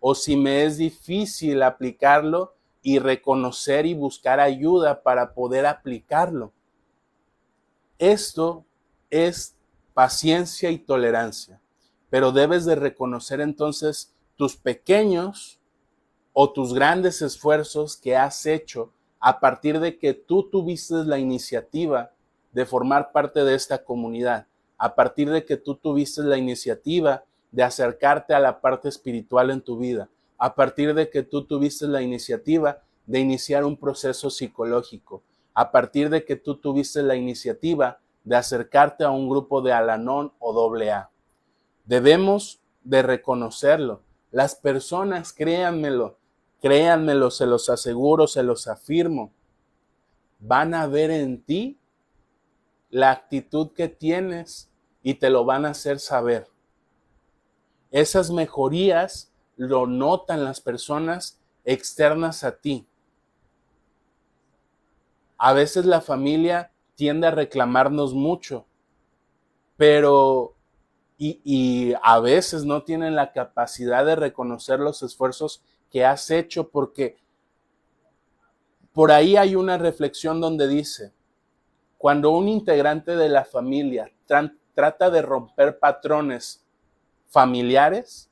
o 0.00 0.14
si 0.14 0.36
me 0.36 0.64
es 0.64 0.78
difícil 0.78 1.62
aplicarlo 1.62 2.54
y 2.82 2.98
reconocer 2.98 3.86
y 3.86 3.94
buscar 3.94 4.40
ayuda 4.40 5.02
para 5.02 5.34
poder 5.34 5.66
aplicarlo. 5.66 6.52
Esto 7.98 8.64
es 9.10 9.56
paciencia 9.92 10.70
y 10.70 10.78
tolerancia, 10.78 11.60
pero 12.10 12.30
debes 12.30 12.64
de 12.64 12.76
reconocer 12.76 13.40
entonces 13.40 14.14
tus 14.36 14.56
pequeños 14.56 15.58
o 16.32 16.52
tus 16.52 16.72
grandes 16.72 17.20
esfuerzos 17.20 17.96
que 17.96 18.16
has 18.16 18.46
hecho 18.46 18.92
a 19.18 19.40
partir 19.40 19.80
de 19.80 19.98
que 19.98 20.14
tú 20.14 20.48
tuviste 20.48 20.94
la 21.04 21.18
iniciativa 21.18 22.12
de 22.52 22.66
formar 22.66 23.12
parte 23.12 23.44
de 23.44 23.54
esta 23.54 23.84
comunidad, 23.84 24.46
a 24.76 24.94
partir 24.94 25.30
de 25.30 25.44
que 25.44 25.56
tú 25.56 25.74
tuviste 25.74 26.22
la 26.22 26.36
iniciativa 26.36 27.24
de 27.50 27.62
acercarte 27.62 28.34
a 28.34 28.40
la 28.40 28.60
parte 28.60 28.88
espiritual 28.88 29.50
en 29.50 29.60
tu 29.60 29.78
vida, 29.78 30.08
a 30.38 30.54
partir 30.54 30.94
de 30.94 31.10
que 31.10 31.22
tú 31.22 31.44
tuviste 31.44 31.86
la 31.86 32.02
iniciativa 32.02 32.82
de 33.06 33.20
iniciar 33.20 33.64
un 33.64 33.76
proceso 33.76 34.30
psicológico, 34.30 35.22
a 35.54 35.72
partir 35.72 36.10
de 36.10 36.24
que 36.24 36.36
tú 36.36 36.56
tuviste 36.56 37.02
la 37.02 37.16
iniciativa 37.16 37.98
de 38.24 38.36
acercarte 38.36 39.04
a 39.04 39.10
un 39.10 39.28
grupo 39.28 39.62
de 39.62 39.72
Alanón 39.72 40.32
o 40.38 40.52
doble 40.52 40.92
A. 40.92 41.10
Debemos 41.86 42.60
de 42.84 43.02
reconocerlo. 43.02 44.02
Las 44.30 44.54
personas, 44.54 45.32
créanmelo, 45.32 46.18
créanmelo, 46.60 47.30
se 47.30 47.46
los 47.46 47.70
aseguro, 47.70 48.26
se 48.26 48.42
los 48.42 48.68
afirmo, 48.68 49.32
van 50.38 50.74
a 50.74 50.86
ver 50.86 51.10
en 51.10 51.42
ti 51.42 51.77
la 52.90 53.10
actitud 53.10 53.72
que 53.72 53.88
tienes 53.88 54.70
y 55.02 55.14
te 55.14 55.30
lo 55.30 55.44
van 55.44 55.66
a 55.66 55.70
hacer 55.70 56.00
saber. 56.00 56.48
Esas 57.90 58.30
mejorías 58.30 59.32
lo 59.56 59.86
notan 59.86 60.44
las 60.44 60.60
personas 60.60 61.38
externas 61.64 62.44
a 62.44 62.56
ti. 62.56 62.86
A 65.36 65.52
veces 65.52 65.84
la 65.84 66.00
familia 66.00 66.72
tiende 66.94 67.26
a 67.26 67.30
reclamarnos 67.30 68.14
mucho, 68.14 68.66
pero 69.76 70.54
y, 71.16 71.40
y, 71.44 71.94
a 72.02 72.20
veces 72.20 72.64
no 72.64 72.84
tienen 72.84 73.16
la 73.16 73.32
capacidad 73.32 74.04
de 74.04 74.16
reconocer 74.16 74.78
los 74.78 75.02
esfuerzos 75.02 75.62
que 75.90 76.04
has 76.04 76.30
hecho 76.30 76.68
porque 76.68 77.16
por 78.92 79.10
ahí 79.10 79.36
hay 79.36 79.54
una 79.54 79.78
reflexión 79.78 80.40
donde 80.40 80.68
dice, 80.68 81.12
cuando 81.98 82.30
un 82.30 82.48
integrante 82.48 83.16
de 83.16 83.28
la 83.28 83.44
familia 83.44 84.10
trata 84.74 85.10
de 85.10 85.20
romper 85.20 85.80
patrones 85.80 86.64
familiares, 87.26 88.30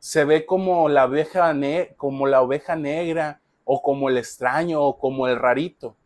se 0.00 0.24
ve 0.24 0.44
como 0.44 0.88
la, 0.88 1.04
oveja 1.04 1.52
negra 1.52 3.40
o 3.64 3.82
como 3.82 4.08
el 4.08 4.18
extraño 4.18 4.82
o 4.82 4.98
como 4.98 5.28
el 5.28 5.38
rarito, 5.38 5.96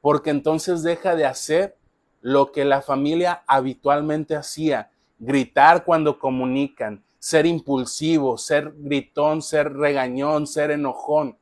porque 0.00 0.30
entonces 0.30 0.82
deja 0.82 1.14
de 1.14 1.26
hacer 1.26 1.76
lo 2.22 2.50
que 2.50 2.64
la 2.64 2.80
familia 2.80 3.42
habitualmente 3.46 4.34
hacía, 4.34 4.90
gritar 5.18 5.84
cuando 5.84 6.18
comunican, 6.18 7.04
ser 7.18 7.44
impulsivo, 7.44 8.38
ser 8.38 8.72
gritón, 8.78 9.42
ser 9.42 9.74
regañón, 9.74 10.46
ser 10.46 10.70
enojón. 10.70 11.36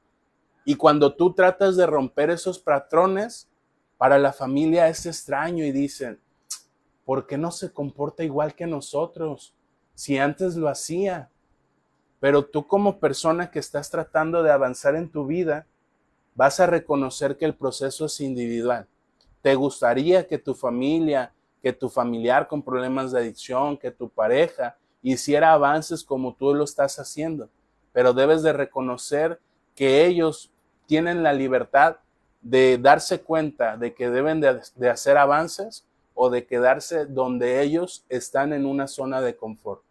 Y 0.65 0.75
cuando 0.75 1.15
tú 1.15 1.33
tratas 1.33 1.77
de 1.77 1.87
romper 1.87 2.31
esos 2.31 2.59
patrones, 2.59 3.50
para 4.01 4.19
la 4.19 4.33
familia 4.33 4.89
es 4.89 5.05
extraño 5.05 5.63
y 5.63 5.73
dicen, 5.73 6.19
¿por 7.05 7.27
qué 7.27 7.37
no 7.37 7.51
se 7.51 7.71
comporta 7.71 8.25
igual 8.25 8.55
que 8.55 8.67
nosotros? 8.67 9.55
Si 9.95 10.17
antes 10.17 10.57
lo 10.57 10.71
hacía. 10.71 11.29
Pero 12.19 12.47
tú 12.47 12.67
como 12.67 12.99
persona 12.99 13.51
que 13.51 13.59
estás 13.59 13.91
tratando 13.91 14.43
de 14.43 14.51
avanzar 14.51 14.97
en 14.97 15.11
tu 15.11 15.27
vida, 15.27 15.67
vas 16.35 16.61
a 16.61 16.67
reconocer 16.67 17.37
que 17.37 17.45
el 17.45 17.55
proceso 17.55 18.07
es 18.07 18.19
individual. 18.23 18.89
¿Te 19.43 19.55
gustaría 19.55 20.27
que 20.27 20.39
tu 20.39 20.55
familia, 20.55 21.35
que 21.63 21.75
tu 21.75 21.91
familiar 21.91 22.49
con 22.49 22.63
problemas 22.63 23.13
de 23.13 23.19
adicción, 23.19 23.77
que 23.77 23.91
tu 23.91 24.09
pareja 24.09 24.79
hiciera 25.03 25.53
avances 25.53 26.03
como 26.03 26.35
tú 26.35 26.55
lo 26.55 26.65
estás 26.65 26.99
haciendo? 26.99 27.51
Pero 27.93 28.15
debes 28.15 28.43
de 28.43 28.55
reconocer 28.55 29.39
que 29.75 30.07
ellos 30.07 30.51
tienen 30.87 31.23
la 31.23 31.35
libertad 31.35 31.99
de 32.41 32.79
darse 32.79 33.21
cuenta 33.21 33.77
de 33.77 33.95
que 33.95 34.11
deben 34.11 34.41
de, 34.41 34.89
hacer 34.89 35.17
avances 35.17 35.85
o 36.15 36.31
de 36.31 36.47
quedarse 36.47 37.07
donde 37.07 37.63
ellos 37.63 38.05
están 38.09 38.53
en 38.53 38.67
una 38.67 38.87
zona 38.87 39.21
de 39.21 39.37
confort. 39.37 39.83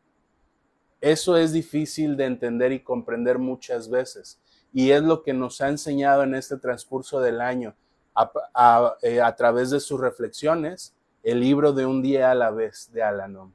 Eso 1.01 1.38
es 1.38 1.53
difícil 1.53 2.17
de 2.17 2.25
entender 2.25 2.71
y 2.71 2.81
comprender 2.81 3.39
muchas 3.39 3.89
veces 3.89 4.39
y 4.73 4.91
es 4.91 5.01
lo 5.01 5.23
que 5.23 5.33
nos 5.33 5.62
ha 5.62 5.69
enseñado 5.69 6.23
en 6.23 6.35
este 6.35 6.57
transcurso 6.57 7.19
del 7.19 7.41
año 7.41 7.75
a, 8.13 8.95
eh, 9.01 9.21
través 9.38 9.69
de 9.69 9.79
sus 9.79 9.99
reflexiones 9.99 10.93
el 11.23 11.39
libro 11.39 11.73
de 11.73 11.85
un 11.85 12.01
día 12.01 12.31
a 12.31 12.35
la 12.35 12.51
vez 12.51 12.91
de 12.91 13.01
Alanon. 13.01 13.53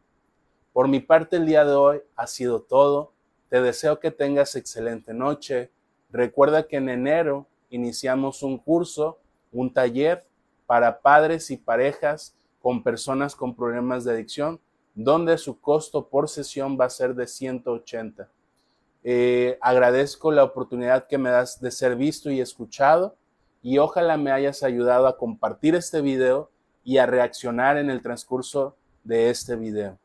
Por 0.73 0.89
mi 0.89 1.01
parte 1.01 1.37
el 1.37 1.47
día 1.47 1.65
de 1.65 1.75
hoy 1.75 2.01
ha 2.17 2.27
sido 2.27 2.61
todo. 2.61 3.13
Te 3.49 3.61
deseo 3.61 4.01
que 4.01 4.11
tengas 4.11 4.57
excelente 4.57 5.15
noche. 5.15 5.71
Recuerda 6.11 6.67
que 6.67 6.77
en 6.77 6.89
enero 6.89 7.47
iniciamos 7.75 8.43
un 8.43 8.59
curso, 8.59 9.19
un 9.53 9.73
taller 9.73 10.25
para 10.67 11.01
padres 11.01 11.51
y 11.51 11.57
parejas 11.57 12.37
con 12.61 12.83
personas 12.83 13.35
con 13.35 13.55
problemas 13.55 14.05
de 14.05 14.13
adicción, 14.13 14.61
donde 14.95 15.37
su 15.39 15.61
costo 15.61 16.09
por 16.09 16.29
sesión 16.29 16.79
va 16.81 16.87
a 16.87 16.91
ser 16.91 17.15
de 17.15 17.27
180. 17.27 18.29
Eh, 19.03 19.59
agradezco 19.61 20.33
la 20.33 20.45
oportunidad 20.45 21.07
que 21.07 21.19
me 21.19 21.31
das 21.31 21.61
de 21.61 21.71
ser 21.71 21.97
visto 21.97 22.31
y 22.31 22.41
escuchado 22.41 23.17
y 23.61 23.79
ojalá 23.79 24.17
me 24.17 24.31
hayas 24.31 24.63
ayudado 24.63 25.07
a 25.07 25.19
compartir 25.19 25.75
este 25.75 26.01
video 26.01 26.51
y 26.85 26.99
a 26.99 27.07
reaccionar 27.07 27.77
en 27.77 27.91
el 27.91 28.01
transcurso 28.01 28.77
de 29.03 29.31
este 29.31 29.57
video. 29.57 29.99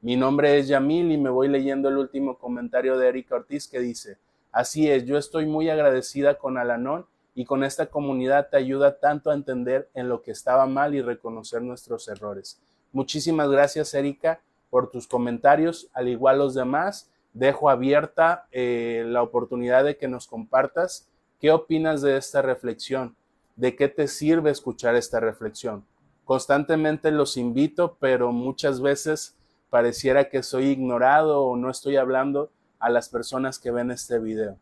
Mi 0.00 0.16
nombre 0.16 0.58
es 0.58 0.68
Yamil 0.68 1.12
y 1.12 1.18
me 1.18 1.30
voy 1.30 1.48
leyendo 1.48 1.88
el 1.88 1.98
último 1.98 2.38
comentario 2.38 2.96
de 2.96 3.08
Erika 3.08 3.36
Ortiz 3.36 3.68
que 3.68 3.78
dice, 3.78 4.18
Así 4.52 4.90
es, 4.90 5.04
yo 5.04 5.16
estoy 5.16 5.46
muy 5.46 5.70
agradecida 5.70 6.36
con 6.38 6.58
Alanón 6.58 7.06
y 7.34 7.44
con 7.44 7.64
esta 7.64 7.86
comunidad 7.86 8.48
te 8.50 8.56
ayuda 8.56 8.98
tanto 8.98 9.30
a 9.30 9.34
entender 9.34 9.88
en 9.94 10.08
lo 10.08 10.22
que 10.22 10.30
estaba 10.32 10.66
mal 10.66 10.94
y 10.94 11.02
reconocer 11.02 11.62
nuestros 11.62 12.08
errores. 12.08 12.60
Muchísimas 12.92 13.48
gracias, 13.48 13.94
Erika, 13.94 14.40
por 14.68 14.90
tus 14.90 15.06
comentarios, 15.06 15.88
al 15.92 16.08
igual 16.08 16.38
los 16.38 16.54
demás. 16.54 17.10
Dejo 17.32 17.70
abierta 17.70 18.46
eh, 18.50 19.04
la 19.06 19.22
oportunidad 19.22 19.84
de 19.84 19.96
que 19.96 20.08
nos 20.08 20.26
compartas 20.26 21.08
qué 21.40 21.52
opinas 21.52 22.02
de 22.02 22.16
esta 22.16 22.42
reflexión, 22.42 23.16
de 23.56 23.76
qué 23.76 23.88
te 23.88 24.08
sirve 24.08 24.50
escuchar 24.50 24.96
esta 24.96 25.20
reflexión. 25.20 25.84
Constantemente 26.24 27.10
los 27.10 27.36
invito, 27.36 27.96
pero 28.00 28.32
muchas 28.32 28.80
veces 28.80 29.36
pareciera 29.70 30.28
que 30.28 30.42
soy 30.42 30.66
ignorado 30.66 31.42
o 31.44 31.56
no 31.56 31.70
estoy 31.70 31.96
hablando 31.96 32.50
a 32.78 32.90
las 32.90 33.08
personas 33.08 33.58
que 33.58 33.70
ven 33.70 33.90
este 33.90 34.18
video. 34.18 34.56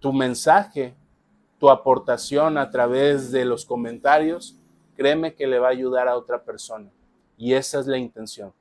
Tu 0.00 0.12
mensaje, 0.12 0.94
tu 1.62 1.70
aportación 1.70 2.58
a 2.58 2.70
través 2.70 3.30
de 3.30 3.44
los 3.44 3.64
comentarios, 3.64 4.58
créeme 4.96 5.36
que 5.36 5.46
le 5.46 5.60
va 5.60 5.68
a 5.68 5.70
ayudar 5.70 6.08
a 6.08 6.16
otra 6.16 6.42
persona. 6.42 6.90
Y 7.36 7.54
esa 7.54 7.78
es 7.78 7.86
la 7.86 7.98
intención. 7.98 8.52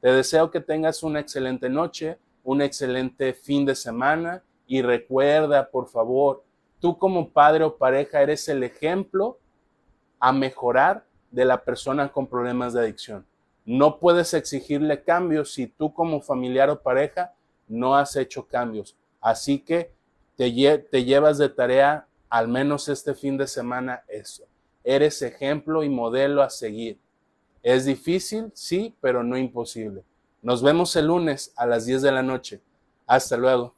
Te 0.00 0.10
deseo 0.10 0.50
que 0.50 0.62
tengas 0.62 1.02
una 1.02 1.20
excelente 1.20 1.68
noche, 1.68 2.16
un 2.44 2.62
excelente 2.62 3.34
fin 3.34 3.66
de 3.66 3.74
semana 3.74 4.42
y 4.66 4.80
recuerda, 4.80 5.68
por 5.68 5.88
favor, 5.88 6.44
tú 6.80 6.96
como 6.96 7.28
padre 7.28 7.62
o 7.62 7.76
pareja 7.76 8.22
eres 8.22 8.48
el 8.48 8.62
ejemplo 8.62 9.38
a 10.18 10.32
mejorar 10.32 11.04
de 11.30 11.44
la 11.44 11.62
persona 11.62 12.10
con 12.10 12.26
problemas 12.26 12.72
de 12.72 12.80
adicción. 12.80 13.26
No 13.66 13.98
puedes 13.98 14.32
exigirle 14.32 15.02
cambios 15.02 15.52
si 15.52 15.66
tú 15.66 15.92
como 15.92 16.22
familiar 16.22 16.70
o 16.70 16.80
pareja 16.80 17.34
no 17.68 17.94
has 17.94 18.16
hecho 18.16 18.46
cambios. 18.46 18.96
Así 19.20 19.58
que 19.58 19.92
te, 20.36 20.78
te 20.78 21.04
llevas 21.04 21.36
de 21.36 21.50
tarea 21.50 22.06
al 22.28 22.48
menos 22.48 22.88
este 22.88 23.14
fin 23.14 23.36
de 23.36 23.46
semana 23.46 24.04
eso. 24.08 24.44
Eres 24.84 25.22
ejemplo 25.22 25.82
y 25.82 25.88
modelo 25.88 26.42
a 26.42 26.50
seguir. 26.50 26.98
Es 27.62 27.84
difícil, 27.84 28.52
sí, 28.54 28.94
pero 29.00 29.22
no 29.22 29.36
imposible. 29.36 30.04
Nos 30.42 30.62
vemos 30.62 30.94
el 30.96 31.06
lunes 31.06 31.52
a 31.56 31.66
las 31.66 31.86
10 31.86 32.02
de 32.02 32.12
la 32.12 32.22
noche. 32.22 32.60
Hasta 33.06 33.36
luego. 33.36 33.74